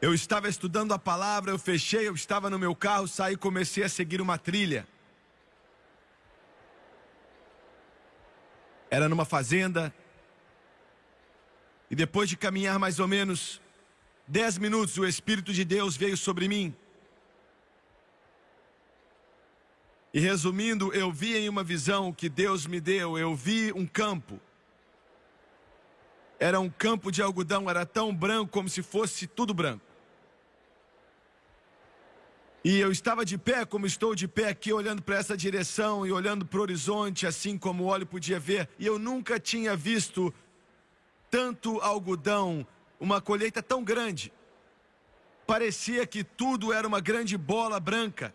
[0.00, 3.84] Eu estava estudando a palavra, eu fechei, eu estava no meu carro, saí e comecei
[3.84, 4.88] a seguir uma trilha.
[8.94, 9.92] Era numa fazenda.
[11.90, 13.60] E depois de caminhar mais ou menos
[14.24, 16.72] dez minutos, o Espírito de Deus veio sobre mim.
[20.12, 24.40] E resumindo, eu vi em uma visão que Deus me deu, eu vi um campo.
[26.38, 29.84] Era um campo de algodão, era tão branco como se fosse tudo branco.
[32.64, 36.10] E eu estava de pé, como estou de pé aqui, olhando para essa direção e
[36.10, 38.70] olhando para o horizonte, assim como o olho podia ver.
[38.78, 40.32] E eu nunca tinha visto
[41.30, 42.66] tanto algodão,
[42.98, 44.32] uma colheita tão grande.
[45.46, 48.32] Parecia que tudo era uma grande bola branca.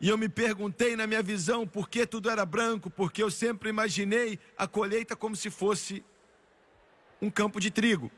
[0.00, 3.68] E eu me perguntei na minha visão por que tudo era branco, porque eu sempre
[3.68, 6.04] imaginei a colheita como se fosse
[7.22, 8.10] um campo de trigo.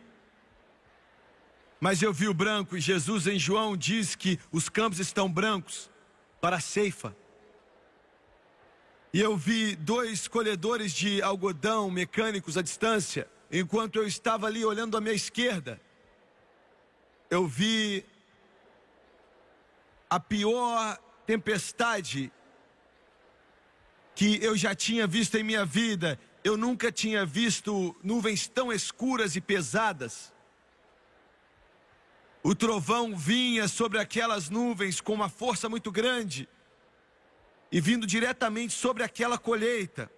[1.80, 5.90] Mas eu vi o branco e Jesus em João diz que os campos estão brancos
[6.40, 7.16] para a ceifa.
[9.12, 14.96] E eu vi dois colhedores de algodão mecânicos à distância, enquanto eu estava ali olhando
[14.96, 15.80] à minha esquerda.
[17.30, 18.04] Eu vi
[20.10, 22.32] a pior tempestade
[24.14, 26.18] que eu já tinha visto em minha vida.
[26.42, 30.32] Eu nunca tinha visto nuvens tão escuras e pesadas.
[32.48, 36.48] O trovão vinha sobre aquelas nuvens com uma força muito grande
[37.70, 40.11] e vindo diretamente sobre aquela colheita.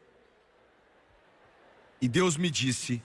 [2.01, 3.03] E Deus me disse: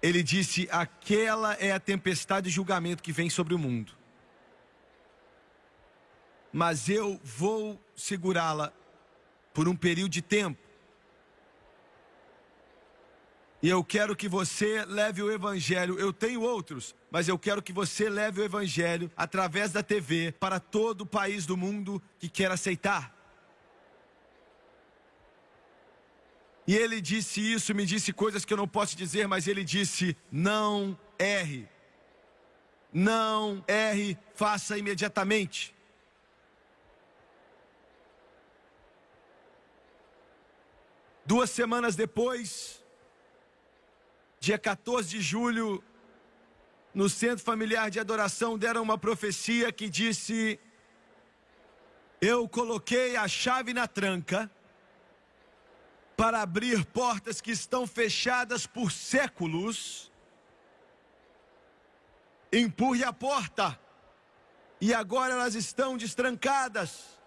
[0.00, 3.92] Ele disse: aquela é a tempestade de julgamento que vem sobre o mundo.
[6.50, 8.72] Mas eu vou segurá-la
[9.52, 10.67] por um período de tempo.
[13.60, 15.98] E eu quero que você leve o Evangelho.
[15.98, 20.60] Eu tenho outros, mas eu quero que você leve o Evangelho através da TV para
[20.60, 23.18] todo o país do mundo que quer aceitar.
[26.68, 30.16] E ele disse isso, me disse coisas que eu não posso dizer, mas ele disse:
[30.30, 31.66] não erre.
[32.92, 35.74] Não erre, faça imediatamente.
[41.24, 42.77] Duas semanas depois,
[44.40, 45.82] dia 14 de julho,
[46.94, 50.58] no Centro Familiar de Adoração, deram uma profecia que disse:
[52.20, 54.50] Eu coloquei a chave na tranca
[56.16, 60.10] para abrir portas que estão fechadas por séculos.
[62.52, 63.78] Empurre a porta,
[64.80, 67.17] e agora elas estão destrancadas.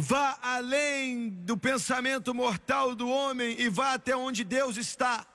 [0.00, 5.26] Vá além do pensamento mortal do homem e vá até onde Deus está.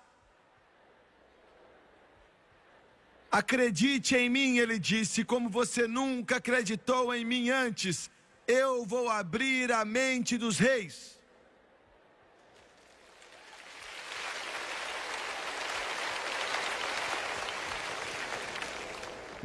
[3.29, 8.09] Acredite em mim, ele disse, como você nunca acreditou em mim antes.
[8.47, 11.12] Eu vou abrir a mente dos reis.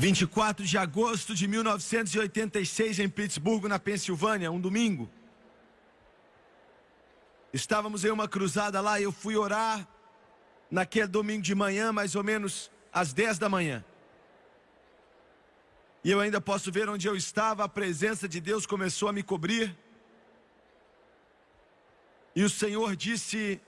[0.01, 5.11] Vinte e quatro de agosto de 1986 em Pittsburgh, na Pensilvânia, um domingo.
[7.53, 9.89] Estávamos em uma cruzada lá e eu fui orar
[10.71, 13.85] naquele domingo de manhã, mais ou menos às 10 da manhã.
[16.05, 19.25] E eu ainda posso ver onde eu estava, a presença de Deus começou a me
[19.25, 19.77] cobrir.
[22.37, 23.61] E o Senhor disse: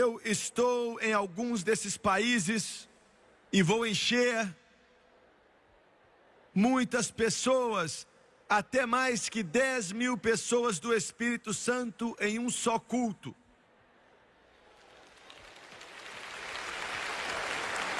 [0.00, 2.88] Eu estou em alguns desses países
[3.52, 4.56] e vou encher
[6.54, 8.06] muitas pessoas
[8.48, 13.34] até mais que 10 mil pessoas do Espírito Santo em um só culto.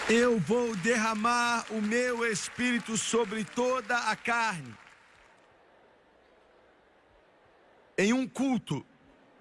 [0.08, 4.72] Eu vou derramar o meu espírito sobre toda a carne.
[7.98, 8.86] Em um culto,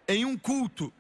[0.08, 0.92] em um culto,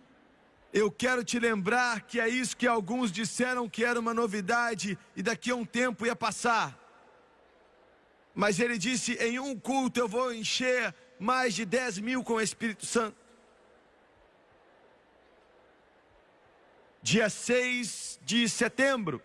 [0.73, 5.23] eu quero te lembrar que é isso que alguns disseram que era uma novidade e
[5.23, 6.77] daqui a um tempo ia passar.
[8.35, 12.41] Mas ele disse: em um culto eu vou encher mais de 10 mil com o
[12.41, 13.17] Espírito Santo.
[17.01, 19.21] Dia 6 de setembro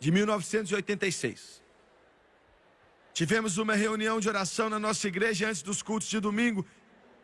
[0.00, 1.62] de 1986.
[3.12, 6.64] Tivemos uma reunião de oração na nossa igreja antes dos cultos de domingo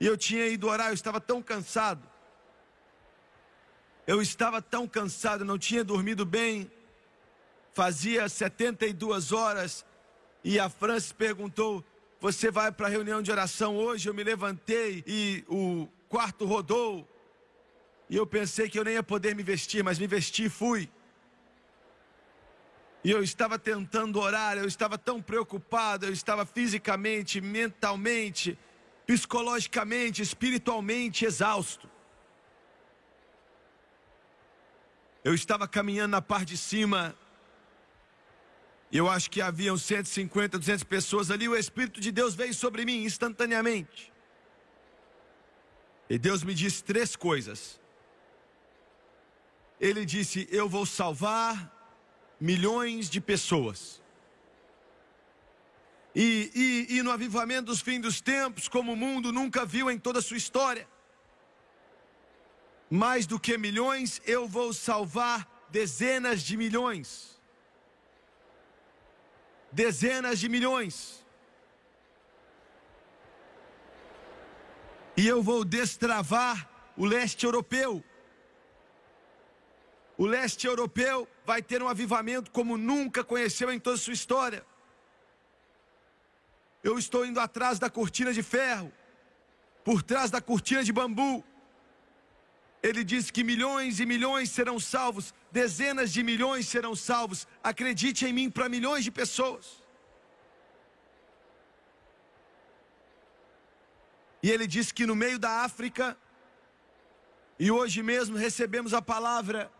[0.01, 2.09] e eu tinha ido orar, eu estava tão cansado.
[4.07, 6.71] Eu estava tão cansado, não tinha dormido bem.
[7.73, 9.85] Fazia 72 horas
[10.43, 11.83] e a Francis perguntou:
[12.21, 14.09] Você vai para a reunião de oração hoje?
[14.09, 17.09] Eu me levantei e o quarto rodou.
[18.09, 20.91] E eu pensei que eu nem ia poder me vestir, mas me vesti e fui.
[23.03, 28.59] E eu estava tentando orar, eu estava tão preocupado, eu estava fisicamente, mentalmente,
[29.07, 31.89] psicologicamente, espiritualmente exausto.
[35.23, 37.17] Eu estava caminhando na parte de cima,
[38.93, 43.05] eu acho que haviam 150, 200 pessoas ali, o Espírito de Deus veio sobre mim
[43.05, 44.13] instantaneamente.
[46.09, 47.81] E Deus me disse três coisas.
[49.81, 51.73] Ele disse: Eu vou salvar
[52.39, 54.04] milhões de pessoas.
[56.15, 59.99] E, e, e no avivamento dos fins dos tempos, como o mundo nunca viu em
[59.99, 60.89] toda a sua história,
[62.89, 67.41] mais do que milhões, eu vou salvar dezenas de milhões.
[69.73, 71.25] Dezenas de milhões.
[75.17, 78.05] E eu vou destravar o leste europeu.
[80.17, 84.65] O leste europeu vai ter um avivamento como nunca conheceu em toda a sua história.
[86.89, 88.93] Eu estou indo atrás da cortina de ferro,
[89.83, 91.43] por trás da cortina de bambu.
[92.83, 97.49] Ele diz que milhões e milhões serão salvos, dezenas de milhões serão salvos.
[97.63, 99.83] Acredite em mim para milhões de pessoas.
[104.43, 106.19] E ele diz que no meio da África,
[107.59, 109.73] e hoje mesmo recebemos a palavra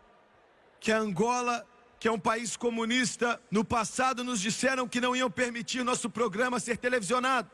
[0.79, 1.63] que a Angola,
[1.99, 6.59] que é um país comunista, no passado nos disseram que não iam permitir nosso programa
[6.59, 7.49] ser televisionado.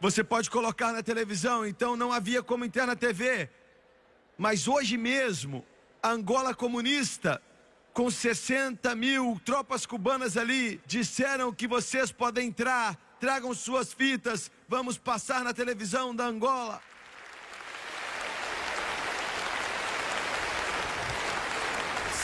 [0.00, 3.48] Você pode colocar na televisão, então não havia como entrar na TV.
[4.36, 5.64] Mas hoje mesmo,
[6.02, 7.40] a Angola comunista,
[7.92, 14.98] com 60 mil tropas cubanas ali, disseram que vocês podem entrar, tragam suas fitas, vamos
[14.98, 16.82] passar na televisão da Angola.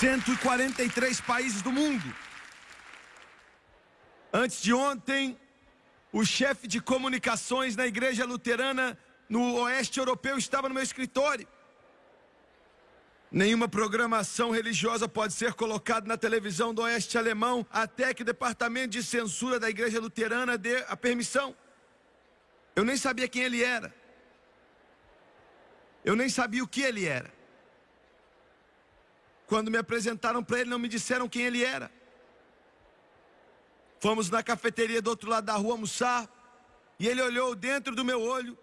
[0.01, 2.17] 143 países do mundo.
[4.33, 5.39] Antes de ontem,
[6.11, 8.97] o chefe de comunicações na igreja luterana
[9.29, 11.47] no oeste europeu estava no meu escritório.
[13.31, 18.89] Nenhuma programação religiosa pode ser colocada na televisão do oeste alemão até que o departamento
[18.89, 21.55] de censura da igreja luterana dê a permissão.
[22.75, 23.95] Eu nem sabia quem ele era.
[26.03, 27.40] Eu nem sabia o que ele era.
[29.51, 31.91] Quando me apresentaram para ele, não me disseram quem ele era.
[33.99, 36.29] Fomos na cafeteria do outro lado da rua almoçar.
[37.01, 38.57] E ele olhou dentro do meu olho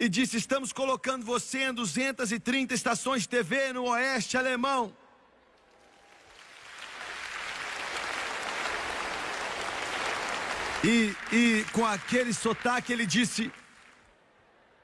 [0.00, 4.92] e disse: Estamos colocando você em 230 estações de TV no oeste alemão.
[10.82, 13.52] E, e com aquele sotaque ele disse: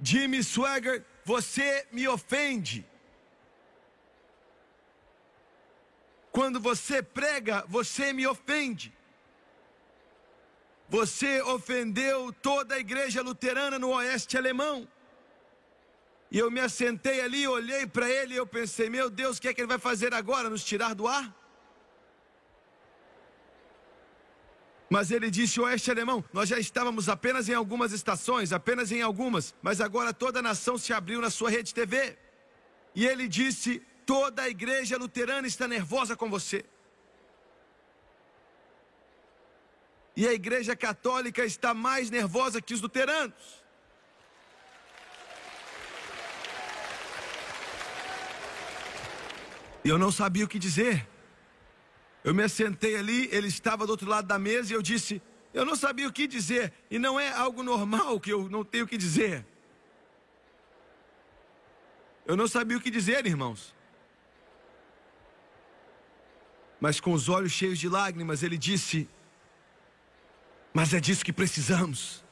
[0.00, 2.86] Jimmy Swagger, você me ofende.
[6.37, 8.93] Quando você prega, você me ofende.
[10.89, 14.76] Você ofendeu toda a igreja luterana no oeste alemão.
[16.32, 19.47] E eu me assentei ali, olhei para ele e eu pensei: meu Deus, o que
[19.47, 20.51] é que ele vai fazer agora?
[20.51, 21.32] Nos tirar do ar?
[24.91, 29.55] Mas ele disse: Oeste alemão, nós já estávamos apenas em algumas estações, apenas em algumas,
[29.62, 32.18] mas agora toda a nação se abriu na sua rede TV.
[32.93, 36.64] E ele disse: Toda a igreja luterana está nervosa com você.
[40.16, 43.64] E a igreja católica está mais nervosa que os luteranos.
[49.84, 51.07] E eu não sabia o que dizer.
[52.22, 55.20] Eu me assentei ali, ele estava do outro lado da mesa e eu disse:
[55.52, 56.72] Eu não sabia o que dizer.
[56.90, 59.44] E não é algo normal que eu não tenho o que dizer.
[62.24, 63.74] Eu não sabia o que dizer, irmãos
[66.85, 69.09] mas com os olhos cheios de lágrimas, ele disse:
[70.70, 72.22] Mas é disso que precisamos.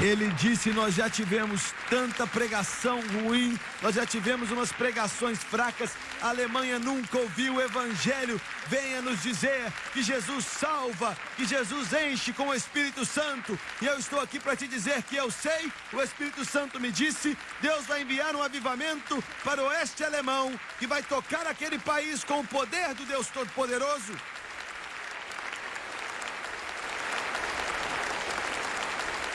[0.00, 5.92] Ele disse: Nós já tivemos tanta pregação ruim, nós já tivemos umas pregações fracas.
[6.20, 8.40] A Alemanha nunca ouviu o Evangelho.
[8.66, 13.58] Venha nos dizer que Jesus salva, que Jesus enche com o Espírito Santo.
[13.80, 17.38] E eu estou aqui para te dizer que eu sei, o Espírito Santo me disse:
[17.60, 22.40] Deus vai enviar um avivamento para o oeste alemão, que vai tocar aquele país com
[22.40, 24.12] o poder do Deus Todo-Poderoso.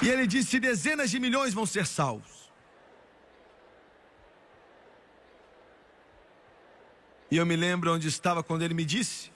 [0.01, 2.51] E ele disse: dezenas de milhões vão ser salvos.
[7.31, 9.31] E eu me lembro onde estava quando ele me disse.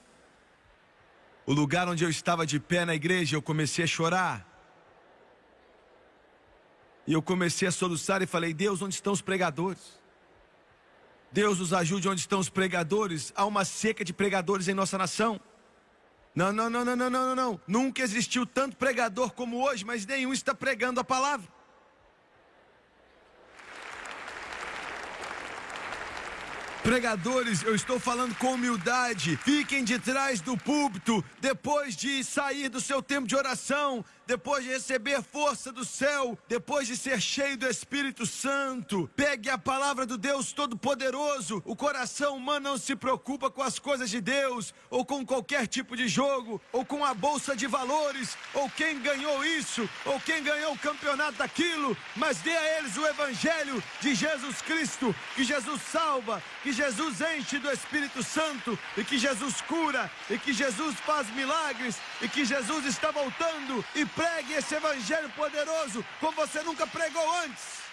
[1.46, 4.48] O lugar onde eu estava de pé na igreja, eu comecei a chorar.
[7.06, 10.02] E eu comecei a soluçar e falei: Deus, onde estão os pregadores?
[11.32, 13.34] Deus nos ajude onde estão os pregadores.
[13.36, 15.40] Há uma seca de pregadores em nossa nação.
[16.36, 17.62] Não, não, não, não, não, não, não.
[17.68, 21.48] Nunca existiu tanto pregador como hoje, mas nenhum está pregando a palavra.
[26.84, 29.38] Pregadores, eu estou falando com humildade.
[29.38, 34.70] Fiquem de trás do púlpito depois de sair do seu tempo de oração depois de
[34.70, 40.18] receber força do céu, depois de ser cheio do Espírito Santo, pegue a palavra do
[40.18, 41.62] Deus Todo-Poderoso.
[41.66, 45.98] O coração humano não se preocupa com as coisas de Deus, ou com qualquer tipo
[45.98, 50.74] de jogo, ou com a bolsa de valores, ou quem ganhou isso, ou quem ganhou
[50.74, 56.42] o campeonato daquilo, mas dê a eles o Evangelho de Jesus Cristo, que Jesus salva,
[56.62, 61.98] que Jesus enche do Espírito Santo, e que Jesus cura, e que Jesus faz milagres,
[62.22, 67.84] e que Jesus está voltando e pregue esse evangelho poderoso como você nunca pregou antes.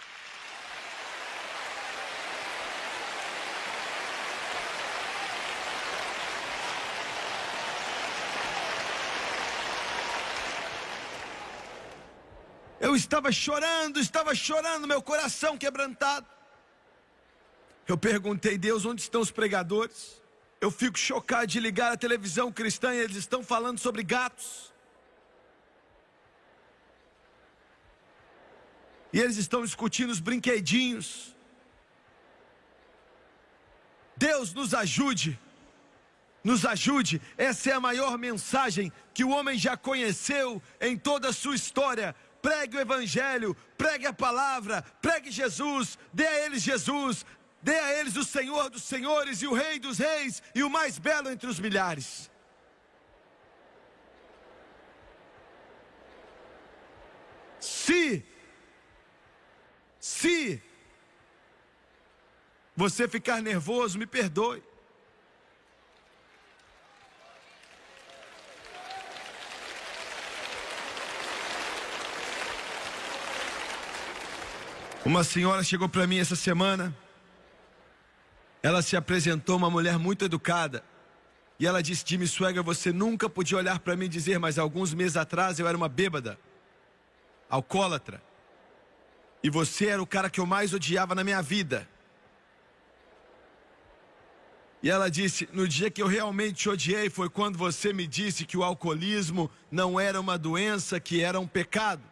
[12.80, 16.26] Eu estava chorando, estava chorando, meu coração quebrantado.
[17.86, 20.20] Eu perguntei, Deus, onde estão os pregadores?
[20.60, 24.72] Eu fico chocado de ligar a televisão cristã e eles estão falando sobre gatos.
[29.12, 31.34] E eles estão discutindo os brinquedinhos.
[34.16, 35.38] Deus nos ajude.
[36.44, 37.20] Nos ajude.
[37.36, 42.14] Essa é a maior mensagem que o homem já conheceu em toda a sua história.
[42.40, 47.26] Pregue o Evangelho, pregue a palavra, pregue Jesus, dê a eles Jesus,
[47.60, 50.98] dê a eles o Senhor dos Senhores e o Rei dos Reis e o mais
[50.98, 52.30] belo entre os milhares.
[57.60, 58.24] Se
[60.10, 60.60] se
[62.76, 64.62] você ficar nervoso, me perdoe.
[75.04, 76.94] Uma senhora chegou para mim essa semana.
[78.62, 80.84] Ela se apresentou uma mulher muito educada.
[81.58, 84.92] E ela disse: Jimmy Swagger, você nunca podia olhar para mim e dizer, mas alguns
[84.92, 86.38] meses atrás eu era uma bêbada,
[87.48, 88.29] alcoólatra.
[89.42, 91.88] E você era o cara que eu mais odiava na minha vida.
[94.82, 98.44] E ela disse: No dia que eu realmente te odiei foi quando você me disse
[98.44, 102.02] que o alcoolismo não era uma doença, que era um pecado.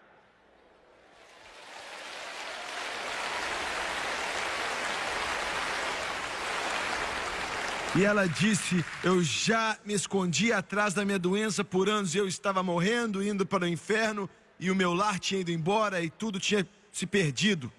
[7.96, 12.62] E ela disse: Eu já me escondi atrás da minha doença por anos eu estava
[12.62, 14.28] morrendo, indo para o inferno,
[14.60, 16.66] e o meu lar tinha ido embora e tudo tinha
[16.98, 17.72] se perdido.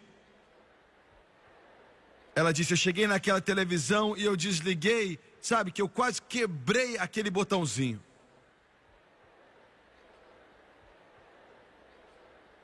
[2.33, 7.29] Ela disse: Eu cheguei naquela televisão e eu desliguei, sabe, que eu quase quebrei aquele
[7.29, 8.01] botãozinho.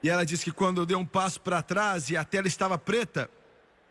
[0.01, 2.77] E ela disse que quando eu dei um passo para trás e a tela estava
[2.77, 3.29] preta,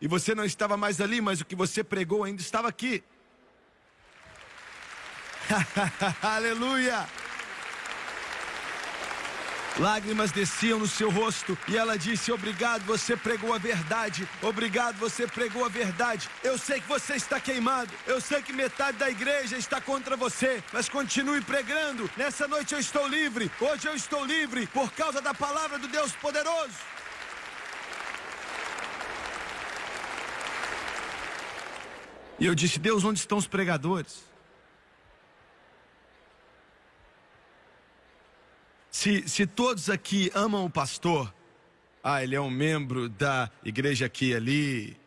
[0.01, 3.03] e você não estava mais ali, mas o que você pregou ainda estava aqui.
[6.21, 7.05] Aleluia!
[9.77, 14.27] Lágrimas desciam no seu rosto e ela disse: Obrigado, você pregou a verdade.
[14.41, 16.29] Obrigado, você pregou a verdade.
[16.41, 17.91] Eu sei que você está queimado.
[18.07, 20.63] Eu sei que metade da igreja está contra você.
[20.71, 22.09] Mas continue pregando.
[22.15, 23.51] Nessa noite eu estou livre.
[23.59, 26.75] Hoje eu estou livre por causa da palavra do Deus poderoso.
[32.39, 34.34] E eu disse: Deus, onde estão os pregadores?
[38.97, 41.31] Se, se todos aqui amam o pastor,
[42.01, 44.97] ah, ele é um membro da igreja aqui e ali,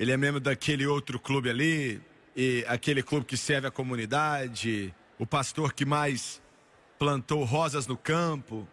[0.00, 2.02] ele é membro daquele outro clube ali,
[2.34, 6.42] e aquele clube que serve a comunidade, o pastor que mais
[6.98, 8.66] plantou rosas no campo.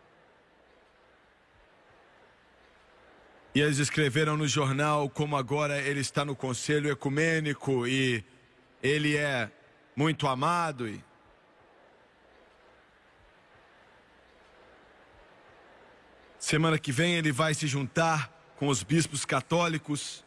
[3.54, 8.26] E eles escreveram no jornal como agora ele está no conselho ecumênico e
[8.82, 9.52] ele é
[9.96, 11.00] muito amado e
[16.40, 20.24] Semana que vem ele vai se juntar com os bispos católicos.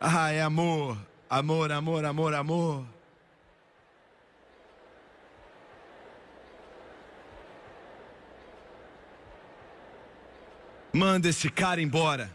[0.00, 0.96] Ah, é amor,
[1.28, 2.86] amor, amor, amor, amor.
[10.92, 12.30] Manda esse cara embora.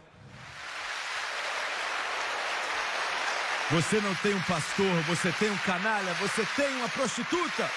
[3.70, 7.68] Você não tem um pastor, você tem um canalha, você tem uma prostituta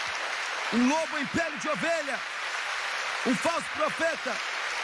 [0.74, 2.20] um lobo em pele de ovelha,
[3.26, 4.36] um falso profeta.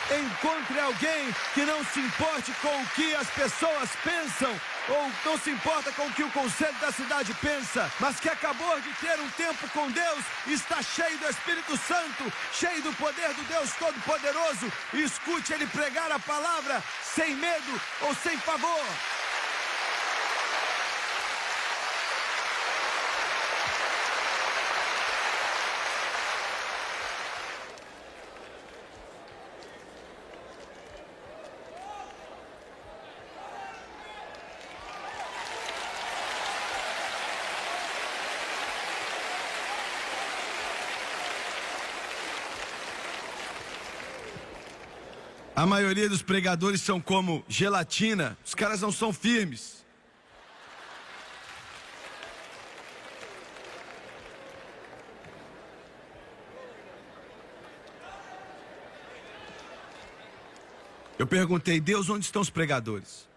[0.07, 5.49] Encontre alguém que não se importe com o que as pessoas pensam ou não se
[5.49, 9.29] importa com o que o conselho da cidade pensa, mas que acabou de ter um
[9.31, 15.53] tempo com Deus, está cheio do Espírito Santo, cheio do poder do Deus Todo-Poderoso, escute
[15.53, 18.85] ele pregar a palavra sem medo ou sem pavor.
[45.65, 49.83] A maioria dos pregadores são como gelatina, os caras não são firmes.
[61.17, 63.27] Eu perguntei, Deus, onde estão os pregadores?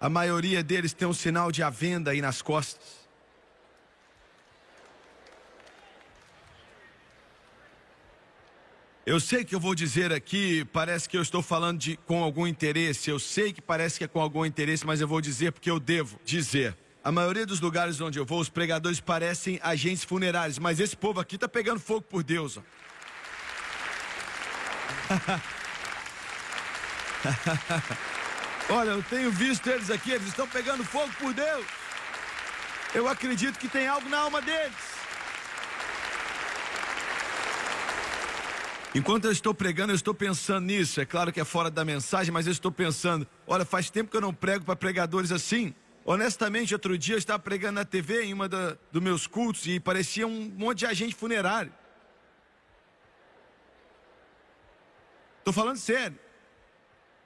[0.00, 3.07] A maioria deles tem um sinal de avenda aí nas costas.
[9.08, 12.46] Eu sei que eu vou dizer aqui, parece que eu estou falando de, com algum
[12.46, 15.70] interesse, eu sei que parece que é com algum interesse, mas eu vou dizer porque
[15.70, 16.76] eu devo dizer.
[17.02, 21.20] A maioria dos lugares onde eu vou, os pregadores parecem agentes funerários, mas esse povo
[21.20, 22.58] aqui está pegando fogo por Deus.
[22.58, 22.62] Ó.
[28.76, 31.64] Olha, eu tenho visto eles aqui, eles estão pegando fogo por Deus.
[32.94, 34.97] Eu acredito que tem algo na alma deles.
[38.94, 41.00] Enquanto eu estou pregando, eu estou pensando nisso.
[41.00, 44.16] É claro que é fora da mensagem, mas eu estou pensando: olha, faz tempo que
[44.16, 45.74] eu não prego para pregadores assim.
[46.04, 50.26] Honestamente, outro dia eu estava pregando na TV em uma dos meus cultos e parecia
[50.26, 51.72] um monte de agente funerário.
[55.40, 56.18] Estou falando sério.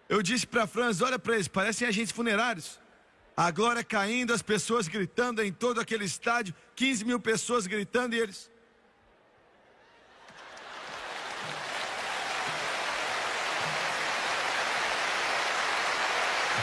[0.08, 2.80] Eu disse para Franz: olha para eles, parecem agentes funerários.
[3.36, 8.18] A glória caindo, as pessoas gritando em todo aquele estádio, 15 mil pessoas gritando e
[8.18, 8.51] eles.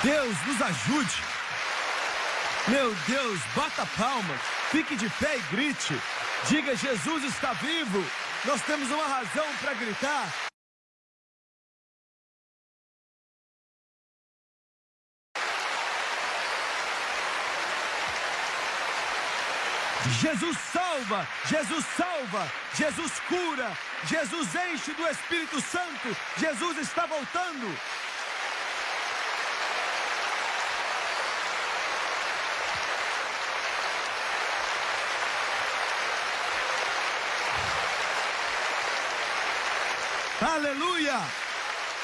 [0.03, 1.23] Deus nos ajude.
[2.69, 4.41] Meu Deus, bata palmas,
[4.71, 5.93] fique de pé e grite.
[6.47, 8.03] Diga: Jesus está vivo.
[8.45, 10.29] Nós temos uma razão para gritar.
[20.21, 23.71] Jesus salva, Jesus salva, Jesus cura,
[24.05, 27.67] Jesus enche do Espírito Santo, Jesus está voltando.
[40.51, 41.19] Aleluia!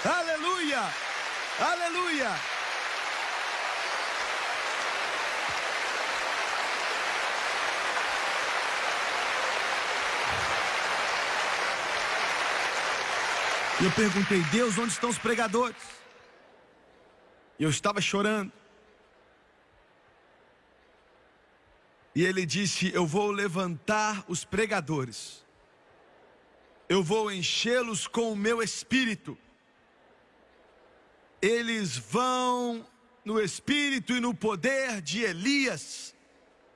[0.06, 0.82] Aleluia!
[1.60, 2.30] Aleluia!
[13.84, 15.76] Eu perguntei, Deus, onde estão os pregadores?
[17.58, 18.52] E eu estava chorando.
[22.14, 25.45] E ele disse: Eu vou levantar os pregadores
[26.88, 29.38] eu vou enchê-los com o meu espírito.
[31.42, 32.86] Eles vão
[33.24, 36.14] no espírito e no poder de Elias.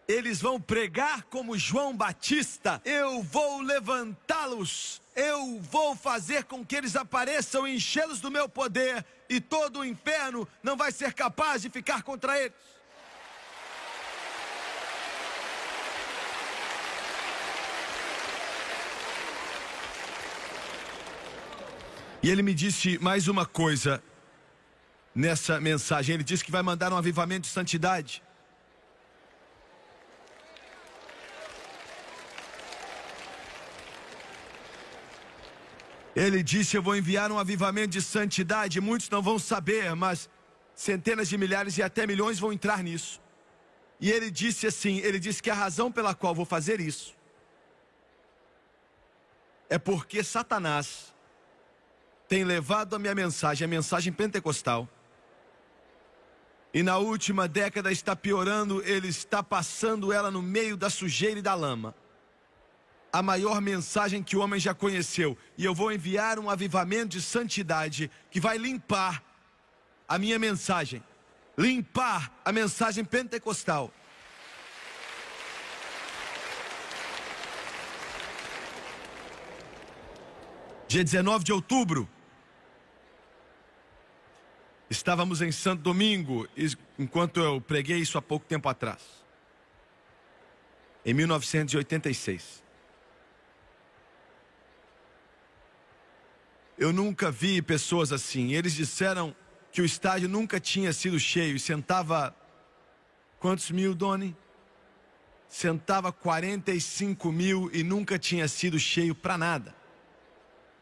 [0.07, 2.81] Eles vão pregar como João Batista.
[2.83, 4.99] Eu vou levantá-los.
[5.15, 9.05] Eu vou fazer com que eles apareçam enchê-los do meu poder.
[9.29, 12.53] E todo o inferno não vai ser capaz de ficar contra eles.
[22.21, 24.03] E ele me disse mais uma coisa
[25.15, 26.15] nessa mensagem.
[26.15, 28.21] Ele disse que vai mandar um avivamento de santidade.
[36.13, 38.81] Ele disse: Eu vou enviar um avivamento de santidade.
[38.81, 40.29] Muitos não vão saber, mas
[40.75, 43.21] centenas de milhares e até milhões vão entrar nisso.
[44.01, 47.17] E ele disse assim: Ele disse que a razão pela qual vou fazer isso
[49.69, 51.13] é porque Satanás
[52.29, 54.87] tem levado a minha mensagem, a mensagem pentecostal,
[56.71, 61.41] e na última década está piorando, ele está passando ela no meio da sujeira e
[61.41, 61.95] da lama.
[63.11, 67.21] A maior mensagem que o homem já conheceu, e eu vou enviar um avivamento de
[67.23, 69.23] santidade que vai limpar
[70.07, 71.03] a minha mensagem,
[71.57, 73.91] limpar a mensagem pentecostal.
[80.87, 82.07] Dia 19 de outubro,
[84.89, 86.47] Estávamos em Santo Domingo,
[86.97, 89.01] enquanto eu preguei isso há pouco tempo atrás.
[91.05, 92.63] Em 1986.
[96.77, 98.53] Eu nunca vi pessoas assim.
[98.53, 99.35] Eles disseram
[99.71, 102.35] que o estádio nunca tinha sido cheio e sentava.
[103.39, 104.35] Quantos mil, Doni?
[105.47, 109.75] Sentava 45 mil e nunca tinha sido cheio para nada.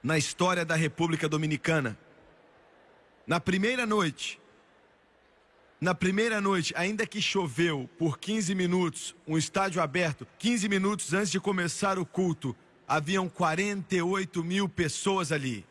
[0.02, 1.98] Na história da República Dominicana.
[3.28, 4.40] Na primeira noite,
[5.82, 11.30] na primeira noite, ainda que choveu por 15 minutos, um estádio aberto, 15 minutos antes
[11.30, 12.56] de começar o culto,
[12.88, 15.66] haviam 48 mil pessoas ali.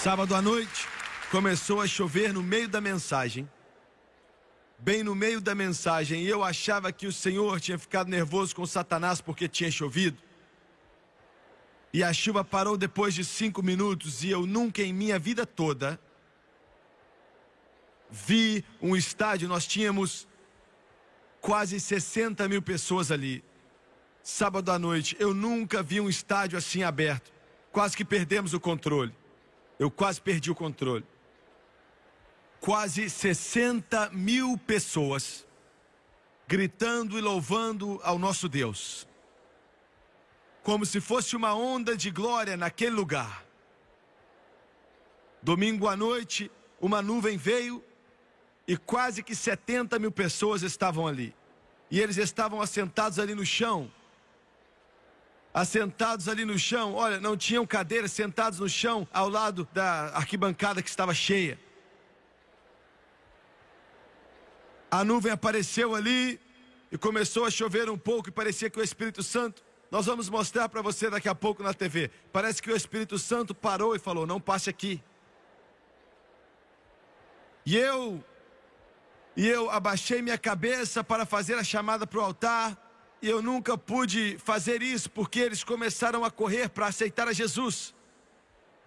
[0.00, 0.86] Sábado à noite,
[1.32, 3.50] começou a chover no meio da mensagem.
[4.78, 8.64] Bem no meio da mensagem, e eu achava que o Senhor tinha ficado nervoso com
[8.64, 10.27] Satanás porque tinha chovido.
[11.92, 15.98] E a chuva parou depois de cinco minutos e eu nunca em minha vida toda
[18.10, 19.48] vi um estádio.
[19.48, 20.26] Nós tínhamos
[21.40, 23.42] quase 60 mil pessoas ali.
[24.22, 27.32] Sábado à noite, eu nunca vi um estádio assim aberto.
[27.72, 29.14] Quase que perdemos o controle.
[29.78, 31.04] Eu quase perdi o controle.
[32.60, 35.46] Quase 60 mil pessoas
[36.46, 39.06] gritando e louvando ao nosso Deus
[40.68, 43.42] como se fosse uma onda de glória naquele lugar.
[45.40, 47.82] Domingo à noite, uma nuvem veio
[48.66, 51.34] e quase que 70 mil pessoas estavam ali.
[51.90, 53.90] E eles estavam assentados ali no chão.
[55.54, 60.82] Assentados ali no chão, olha, não tinham cadeiras, sentados no chão, ao lado da arquibancada
[60.82, 61.58] que estava cheia.
[64.90, 66.38] A nuvem apareceu ali
[66.92, 70.68] e começou a chover um pouco, e parecia que o Espírito Santo nós vamos mostrar
[70.68, 72.10] para você daqui a pouco na TV.
[72.32, 75.02] Parece que o Espírito Santo parou e falou: Não passe aqui.
[77.64, 78.22] E eu,
[79.36, 82.84] e eu abaixei minha cabeça para fazer a chamada para o altar.
[83.20, 87.94] E eu nunca pude fazer isso porque eles começaram a correr para aceitar a Jesus.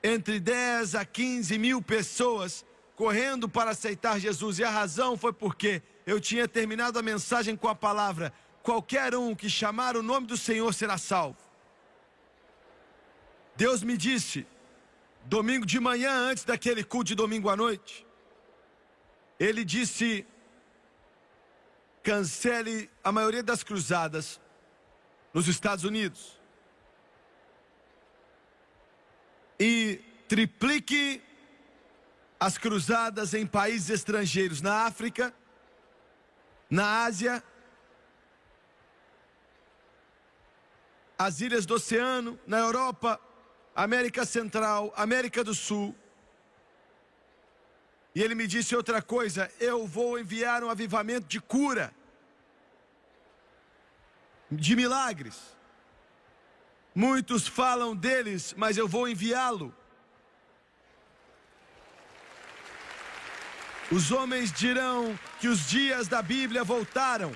[0.04, 4.60] Entre 10 a 15 mil pessoas correndo para aceitar Jesus.
[4.60, 8.32] E a razão foi porque eu tinha terminado a mensagem com a palavra:
[8.64, 11.38] qualquer um que chamar o nome do Senhor será salvo.
[13.56, 14.46] Deus me disse,
[15.26, 18.06] domingo de manhã, antes daquele culto de domingo à noite,
[19.40, 20.26] Ele disse:
[22.04, 24.40] cancele a maioria das cruzadas
[25.34, 26.40] nos Estados Unidos
[29.60, 31.22] e triplique
[32.40, 35.32] as cruzadas em países estrangeiros, na África,
[36.68, 37.44] na Ásia
[41.26, 43.20] as ilhas do oceano, na Europa,
[43.76, 45.96] América Central, América do Sul.
[48.16, 51.94] E ele me disse outra coisa: eu vou enviar um avivamento de cura,
[54.52, 55.56] de milagres.
[56.94, 59.74] Muitos falam deles, mas eu vou enviá-lo.
[63.92, 67.32] Os homens dirão que os dias da Bíblia voltaram.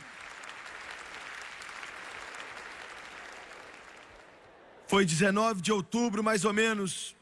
[4.87, 7.15] Foi 19 de outubro, mais ou menos,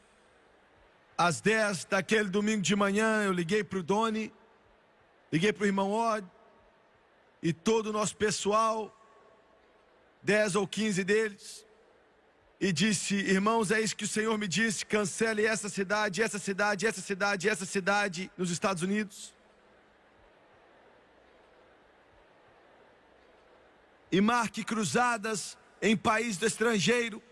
[1.16, 4.32] às 10 daquele domingo de manhã, eu liguei para o Doni,
[5.32, 6.28] liguei para o irmão Odd
[7.42, 8.94] e todo o nosso pessoal,
[10.22, 11.66] 10 ou 15 deles,
[12.60, 16.86] e disse: Irmãos, é isso que o Senhor me disse: cancele essa cidade, essa cidade,
[16.86, 19.32] essa cidade, essa cidade nos Estados Unidos.
[24.12, 27.22] E marque cruzadas em país do estrangeiro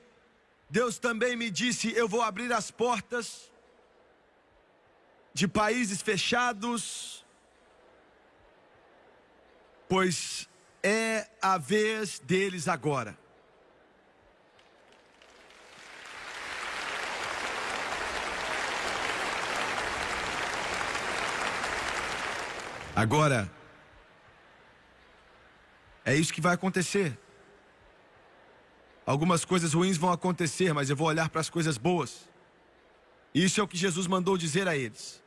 [0.73, 3.53] Deus também me disse: Eu vou abrir as portas
[5.35, 7.27] de países fechados,
[9.87, 10.49] pois
[10.83, 13.19] é a vez deles agora.
[22.97, 23.51] Agora,
[26.03, 27.22] é isso que vai acontecer.
[29.05, 32.29] Algumas coisas ruins vão acontecer, mas eu vou olhar para as coisas boas.
[33.35, 35.23] Isso é o que Jesus mandou dizer a eles.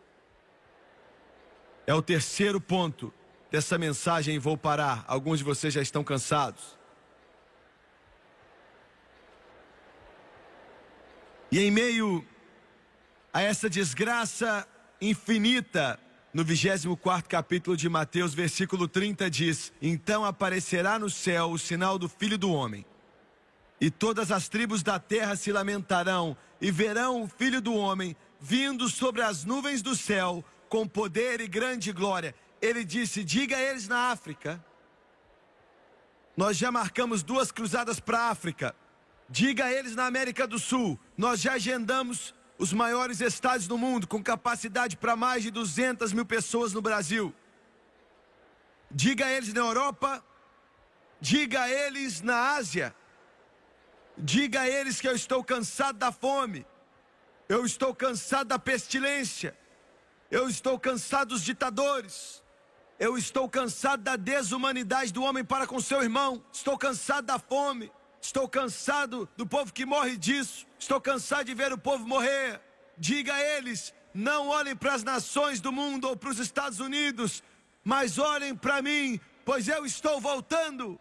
[1.87, 3.13] É o terceiro ponto
[3.51, 5.03] dessa mensagem vou parar.
[5.07, 6.77] Alguns de vocês já estão cansados.
[11.51, 12.25] E em meio
[13.31, 14.67] a essa desgraça
[15.01, 15.99] infinita,
[16.33, 22.09] no 24 capítulo de Mateus, versículo 30 diz: Então aparecerá no céu o sinal do
[22.09, 22.85] Filho do Homem,
[23.79, 28.89] e todas as tribos da terra se lamentarão, e verão o Filho do Homem vindo
[28.89, 32.35] sobre as nuvens do céu, com poder e grande glória.
[32.61, 34.63] Ele disse: Diga a eles na África.
[36.35, 38.75] Nós já marcamos duas cruzadas para a África.
[39.29, 40.99] Diga a eles na América do Sul.
[41.17, 46.25] Nós já agendamos os maiores estádios do mundo, com capacidade para mais de 200 mil
[46.25, 47.33] pessoas no Brasil.
[48.91, 50.23] Diga a eles na Europa,
[51.19, 52.95] diga a eles na Ásia,
[54.17, 56.65] diga a eles que eu estou cansado da fome,
[57.47, 59.57] eu estou cansado da pestilência,
[60.31, 62.43] eu estou cansado dos ditadores,
[62.99, 67.91] eu estou cansado da desumanidade do homem para com seu irmão, estou cansado da fome,
[68.25, 70.65] Estou cansado do povo que morre disso.
[70.79, 72.59] Estou cansado de ver o povo morrer.
[72.97, 77.43] Diga a eles: não olhem para as nações do mundo ou para os Estados Unidos,
[77.83, 80.99] mas olhem para mim, pois eu estou voltando.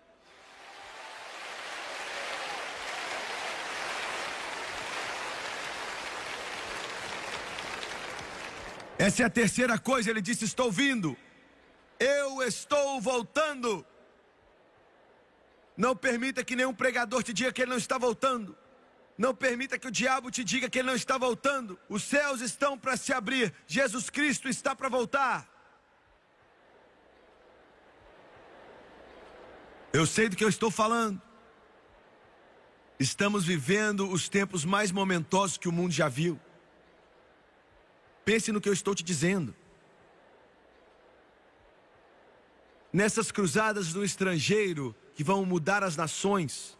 [9.06, 11.14] Essa é a terceira coisa, ele disse: Estou vindo,
[12.00, 13.84] eu estou voltando.
[15.76, 18.56] Não permita que nenhum pregador te diga que ele não está voltando.
[19.18, 21.78] Não permita que o diabo te diga que ele não está voltando.
[21.86, 23.52] Os céus estão para se abrir.
[23.66, 25.46] Jesus Cristo está para voltar.
[29.92, 31.20] Eu sei do que eu estou falando.
[32.98, 36.40] Estamos vivendo os tempos mais momentosos que o mundo já viu.
[38.24, 39.54] Pense no que eu estou te dizendo.
[42.92, 46.78] Nessas cruzadas no estrangeiro, que vão mudar as nações.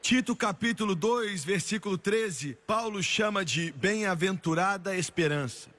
[0.00, 5.70] Tito capítulo 2, versículo 13, Paulo chama de bem-aventurada esperança.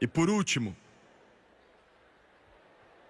[0.00, 0.76] E por último,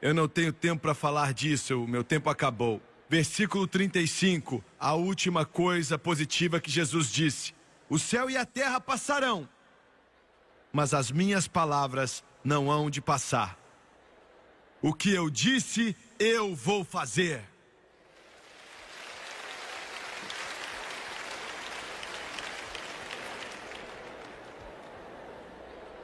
[0.00, 2.80] eu não tenho tempo para falar disso, o meu tempo acabou.
[3.08, 7.54] Versículo 35, a última coisa positiva que Jesus disse:
[7.88, 9.48] O céu e a terra passarão,
[10.72, 13.56] mas as minhas palavras não hão de passar.
[14.82, 17.44] O que eu disse, eu vou fazer.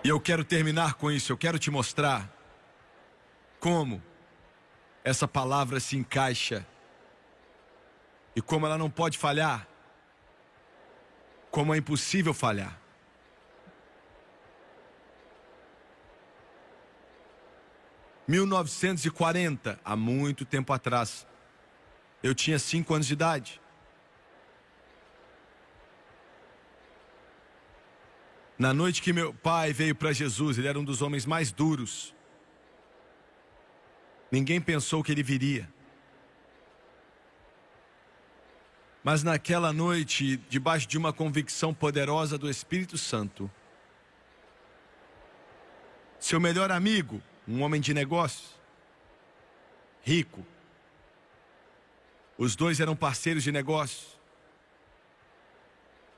[0.04, 2.32] E eu quero terminar com isso, eu quero te mostrar
[3.58, 4.02] como
[5.04, 6.66] essa palavra se encaixa
[8.34, 9.66] e como ela não pode falhar,
[11.50, 12.82] como é impossível falhar.
[18.26, 21.26] 1940, há muito tempo atrás.
[22.22, 23.60] Eu tinha cinco anos de idade.
[28.58, 32.14] Na noite que meu pai veio para Jesus, ele era um dos homens mais duros.
[34.30, 35.68] Ninguém pensou que ele viria.
[39.02, 43.50] Mas naquela noite, debaixo de uma convicção poderosa do Espírito Santo,
[46.20, 48.60] seu melhor amigo, um homem de negócios,
[50.02, 50.46] rico.
[52.38, 54.16] Os dois eram parceiros de negócios.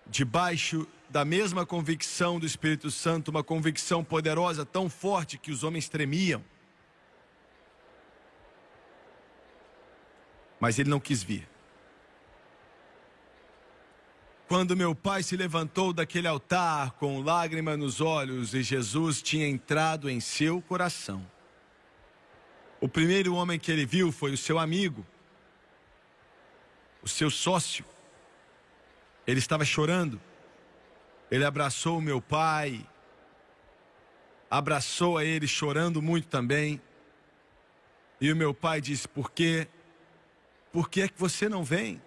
[0.07, 5.89] Debaixo da mesma convicção do Espírito Santo, uma convicção poderosa, tão forte que os homens
[5.89, 6.45] tremiam.
[10.61, 11.54] Mas ele não quis vir.
[14.55, 20.09] Quando meu pai se levantou daquele altar com lágrima nos olhos e Jesus tinha entrado
[20.09, 21.29] em seu coração,
[22.81, 25.05] o primeiro homem que ele viu foi o seu amigo,
[27.03, 27.85] o seu sócio.
[29.27, 30.21] Ele estava chorando.
[31.33, 32.89] Ele abraçou o meu pai,
[34.49, 36.81] abraçou a ele chorando muito também.
[38.21, 39.67] E o meu pai disse: Por quê?
[40.73, 42.01] Por que é que você não vem?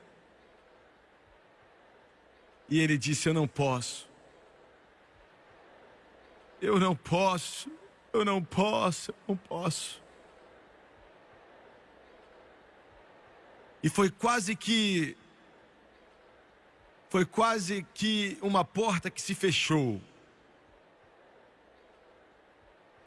[2.69, 4.07] E ele disse: Eu não posso.
[6.61, 7.71] Eu não posso.
[8.11, 9.11] Eu não posso.
[9.11, 10.01] Eu não posso.
[13.83, 15.15] E foi quase que
[17.09, 20.01] Foi quase que uma porta que se fechou.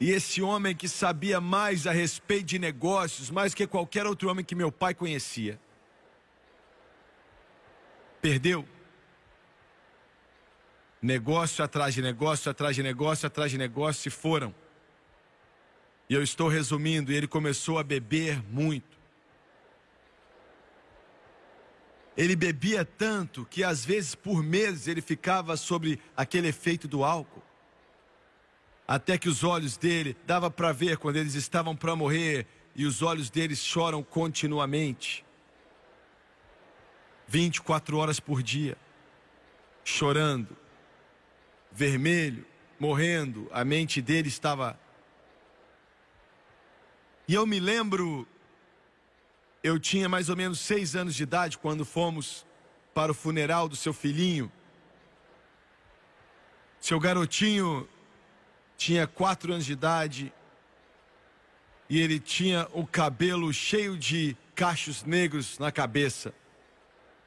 [0.00, 4.42] E esse homem que sabia mais a respeito de negócios, mais que qualquer outro homem
[4.42, 5.60] que meu pai conhecia,
[8.22, 8.66] perdeu.
[11.00, 14.54] Negócio atrás de negócio, atrás de negócio, atrás de negócio, se foram.
[16.08, 18.98] E eu estou resumindo, e ele começou a beber muito.
[22.16, 27.42] Ele bebia tanto que às vezes por meses ele ficava sobre aquele efeito do álcool
[28.90, 32.44] até que os olhos dele dava para ver quando eles estavam para morrer
[32.74, 35.24] e os olhos deles choram continuamente.
[37.28, 38.76] 24 horas por dia,
[39.84, 40.56] chorando,
[41.72, 42.46] vermelho,
[42.78, 44.78] morrendo, a mente dele estava.
[47.28, 48.26] E eu me lembro,
[49.62, 52.46] eu tinha mais ou menos seis anos de idade quando fomos
[52.94, 54.50] para o funeral do seu filhinho.
[56.80, 57.88] Seu garotinho
[58.76, 60.32] tinha quatro anos de idade
[61.88, 66.32] e ele tinha o cabelo cheio de cachos negros na cabeça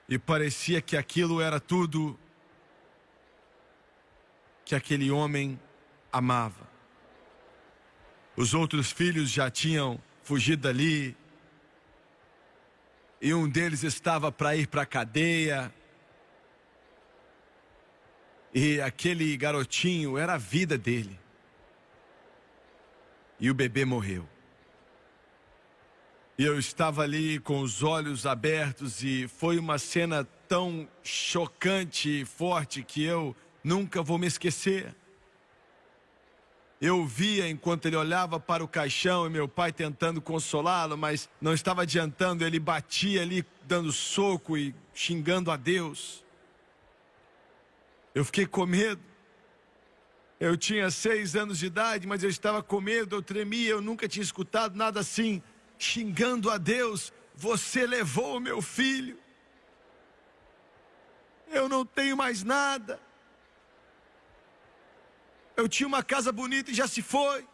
[0.10, 2.20] e parecia que aquilo era tudo
[4.66, 5.60] que aquele homem
[6.12, 6.68] amava.
[8.36, 11.16] Os outros filhos já tinham fugido dali
[13.22, 15.74] e um deles estava para ir para a cadeia.
[18.54, 21.20] E aquele garotinho era a vida dele
[23.40, 24.28] e o bebê morreu.
[26.38, 32.26] E eu estava ali com os olhos abertos e foi uma cena tão chocante e
[32.26, 34.96] forte que eu nunca vou me esquecer.
[36.82, 41.54] Eu via enquanto ele olhava para o caixão e meu pai tentando consolá-lo, mas não
[41.54, 46.26] estava adiantando, ele batia ali dando soco e xingando a Deus.
[48.14, 49.02] Eu fiquei com medo.
[50.40, 54.10] Eu tinha seis anos de idade, mas eu estava com medo, eu tremia, eu nunca
[54.10, 55.42] tinha escutado nada assim,
[55.80, 59.18] xingando a Deus: Você levou o meu filho,
[61.50, 63.00] eu não tenho mais nada.
[65.56, 67.48] Eu tinha uma casa bonita e já se foi.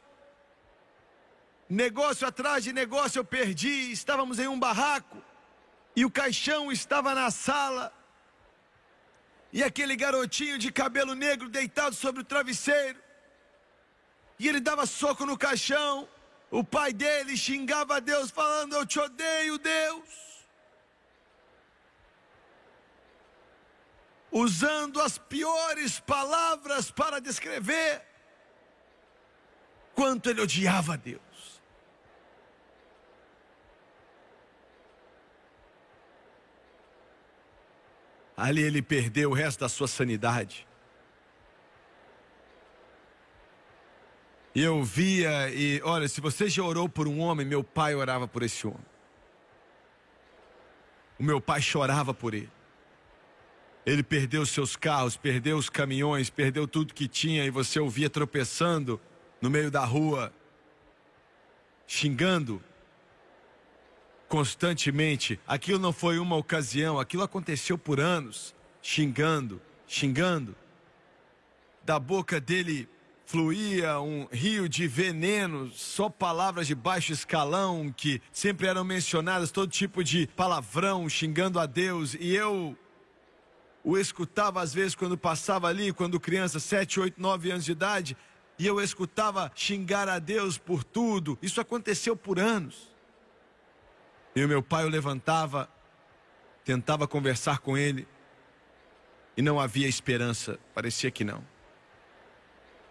[1.69, 3.91] Negócio atrás de negócio eu perdi.
[3.91, 5.17] Estávamos em um barraco
[5.95, 7.93] e o caixão estava na sala.
[9.51, 12.99] E aquele garotinho de cabelo negro deitado sobre o travesseiro.
[14.37, 16.07] E ele dava soco no caixão.
[16.49, 20.28] O pai dele xingava a Deus, falando: Eu te odeio, Deus.
[24.31, 28.01] Usando as piores palavras para descrever
[29.95, 31.21] quanto ele odiava a Deus.
[38.37, 40.65] Ali ele perdeu o resto da sua sanidade.
[44.55, 48.27] E eu via, e olha, se você já orou por um homem, meu pai orava
[48.27, 48.85] por esse homem.
[51.19, 52.58] O meu pai chorava por ele.
[53.85, 58.99] Ele perdeu seus carros, perdeu os caminhões, perdeu tudo que tinha, e você ouvia tropeçando
[59.41, 60.33] no meio da rua,
[61.87, 62.61] xingando,
[64.27, 65.39] constantemente.
[65.47, 70.55] Aquilo não foi uma ocasião, aquilo aconteceu por anos, xingando, xingando.
[71.83, 72.87] Da boca dele
[73.25, 79.71] fluía um rio de veneno, só palavras de baixo escalão que sempre eram mencionadas, todo
[79.71, 82.15] tipo de palavrão, xingando a Deus.
[82.19, 82.77] E eu
[83.83, 88.17] o escutava às vezes quando passava ali, quando criança, 7, 8, 9 anos de idade,
[88.57, 91.37] e eu escutava xingar a Deus por tudo.
[91.41, 92.89] Isso aconteceu por anos.
[94.35, 95.69] E o meu pai o levantava,
[96.63, 98.07] tentava conversar com ele,
[99.35, 101.43] e não havia esperança, parecia que não.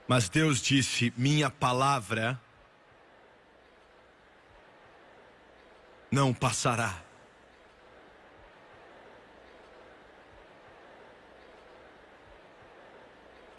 [0.09, 2.41] Mas Deus disse: Minha palavra
[6.11, 7.08] não passará.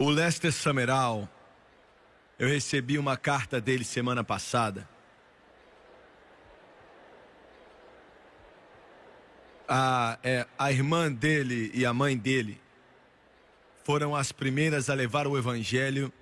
[0.00, 1.28] O Lester Sameral,
[2.38, 4.88] eu recebi uma carta dele semana passada.
[9.72, 12.60] a, é, a irmã dele e a mãe dele
[13.84, 16.12] foram as primeiras a levar o evangelho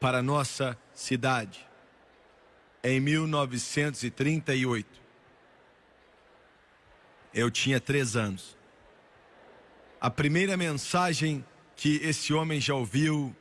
[0.00, 1.68] para nossa cidade
[2.82, 5.04] em 1938.
[7.34, 8.56] Eu tinha três anos.
[10.00, 11.44] A primeira mensagem
[11.76, 13.34] que esse homem já ouviu,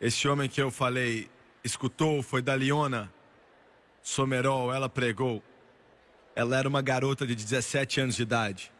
[0.00, 1.30] esse homem que eu falei
[1.64, 3.12] escutou foi da Liona
[4.02, 5.42] Somerol, ela pregou.
[6.34, 8.72] Ela era uma garota de 17 anos de idade.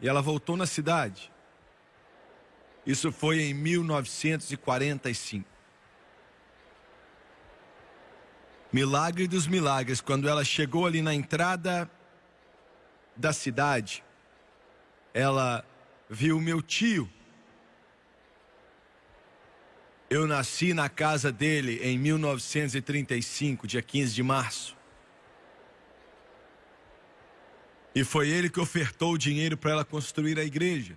[0.00, 1.32] E ela voltou na cidade.
[2.86, 5.48] Isso foi em 1945.
[8.72, 11.90] Milagre dos milagres, quando ela chegou ali na entrada
[13.20, 14.02] da cidade,
[15.14, 15.64] ela
[16.08, 17.08] viu meu tio.
[20.08, 24.76] Eu nasci na casa dele em 1935, dia 15 de março.
[27.94, 30.96] E foi ele que ofertou o dinheiro para ela construir a igreja.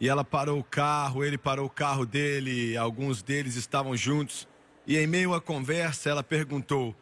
[0.00, 4.48] E ela parou o carro, ele parou o carro dele, alguns deles estavam juntos.
[4.86, 6.96] E em meio à conversa, ela perguntou: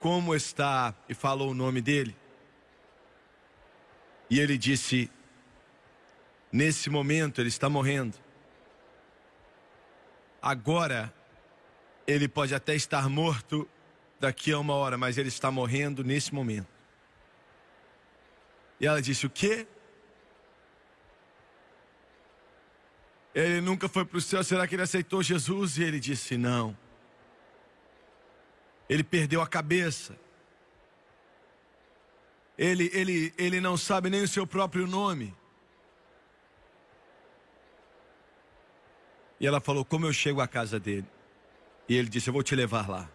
[0.00, 0.94] Como está?
[1.08, 2.16] E falou o nome dele.
[4.30, 5.10] E ele disse:
[6.50, 8.16] Nesse momento ele está morrendo.
[10.40, 11.12] Agora,
[12.06, 13.68] ele pode até estar morto
[14.18, 16.68] daqui a uma hora, mas ele está morrendo nesse momento.
[18.80, 19.66] E ela disse: O quê?
[23.34, 25.76] Ele nunca foi para o céu, será que ele aceitou Jesus?
[25.76, 26.74] E ele disse: Não.
[28.90, 30.18] Ele perdeu a cabeça.
[32.58, 35.32] Ele, ele, ele não sabe nem o seu próprio nome.
[39.38, 41.06] E ela falou: Como eu chego à casa dele?
[41.88, 43.08] E ele disse: Eu vou te levar lá.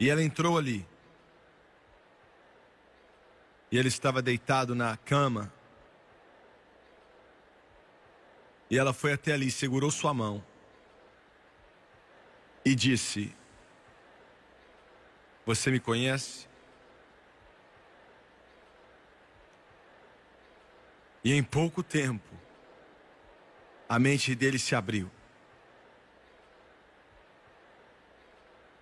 [0.00, 0.86] E ela entrou ali.
[3.70, 5.52] E ele estava deitado na cama,
[8.68, 10.42] E ela foi até ali, segurou sua mão
[12.66, 13.32] e disse:
[15.46, 16.48] Você me conhece?
[21.22, 22.28] E em pouco tempo,
[23.88, 25.08] a mente dele se abriu.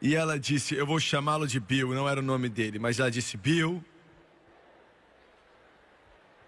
[0.01, 3.11] E ela disse: Eu vou chamá-lo de Bill, não era o nome dele, mas ela
[3.11, 3.85] disse: Bill,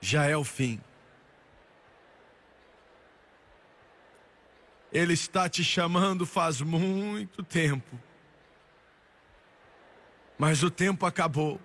[0.00, 0.80] já é o fim.
[4.96, 8.00] Ele está te chamando faz muito tempo.
[10.38, 11.60] Mas o tempo acabou.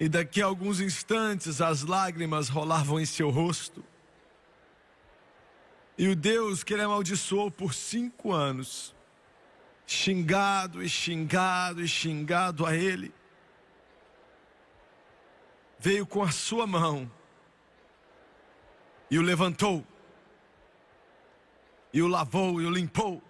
[0.00, 3.84] E daqui a alguns instantes as lágrimas rolavam em seu rosto.
[5.96, 8.92] E o Deus que ele amaldiçoou por cinco anos,
[9.86, 13.14] xingado e xingado e xingado a ele,
[15.78, 17.08] veio com a sua mão
[19.10, 19.84] e o levantou,
[21.92, 23.22] e o lavou, e o limpou.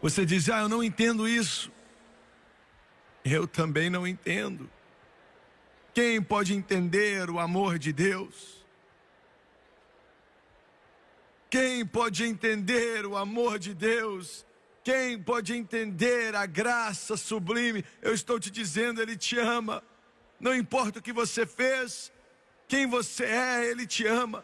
[0.00, 1.72] Você diz, ah, eu não entendo isso.
[3.24, 4.70] Eu também não entendo.
[5.92, 8.64] Quem pode entender o amor de Deus?
[11.50, 14.46] Quem pode entender o amor de Deus?
[14.88, 17.84] Quem pode entender a graça sublime?
[18.00, 19.84] Eu estou te dizendo, Ele te ama.
[20.40, 22.10] Não importa o que você fez,
[22.66, 24.42] quem você é, Ele te ama.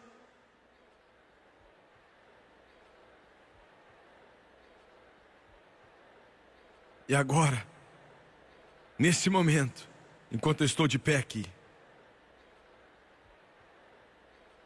[7.09, 7.65] E agora,
[8.99, 9.89] nesse momento,
[10.31, 11.43] enquanto eu estou de pé aqui,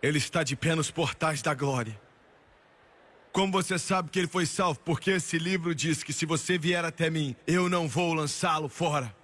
[0.01, 2.08] Ele está de pé nos portais da glória.
[3.31, 4.79] Como você sabe que ele foi salvo?
[4.79, 9.15] Porque esse livro diz que se você vier até mim, eu não vou lançá-lo fora.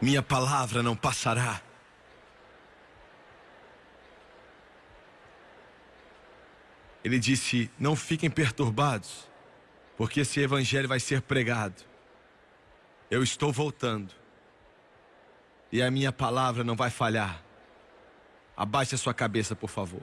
[0.00, 1.62] Minha palavra não passará.
[7.02, 9.26] Ele disse: Não fiquem perturbados,
[9.96, 11.82] porque esse evangelho vai ser pregado.
[13.10, 14.25] Eu estou voltando
[15.70, 17.42] e a minha palavra não vai falhar.
[18.56, 20.02] Abaixe a sua cabeça, por favor.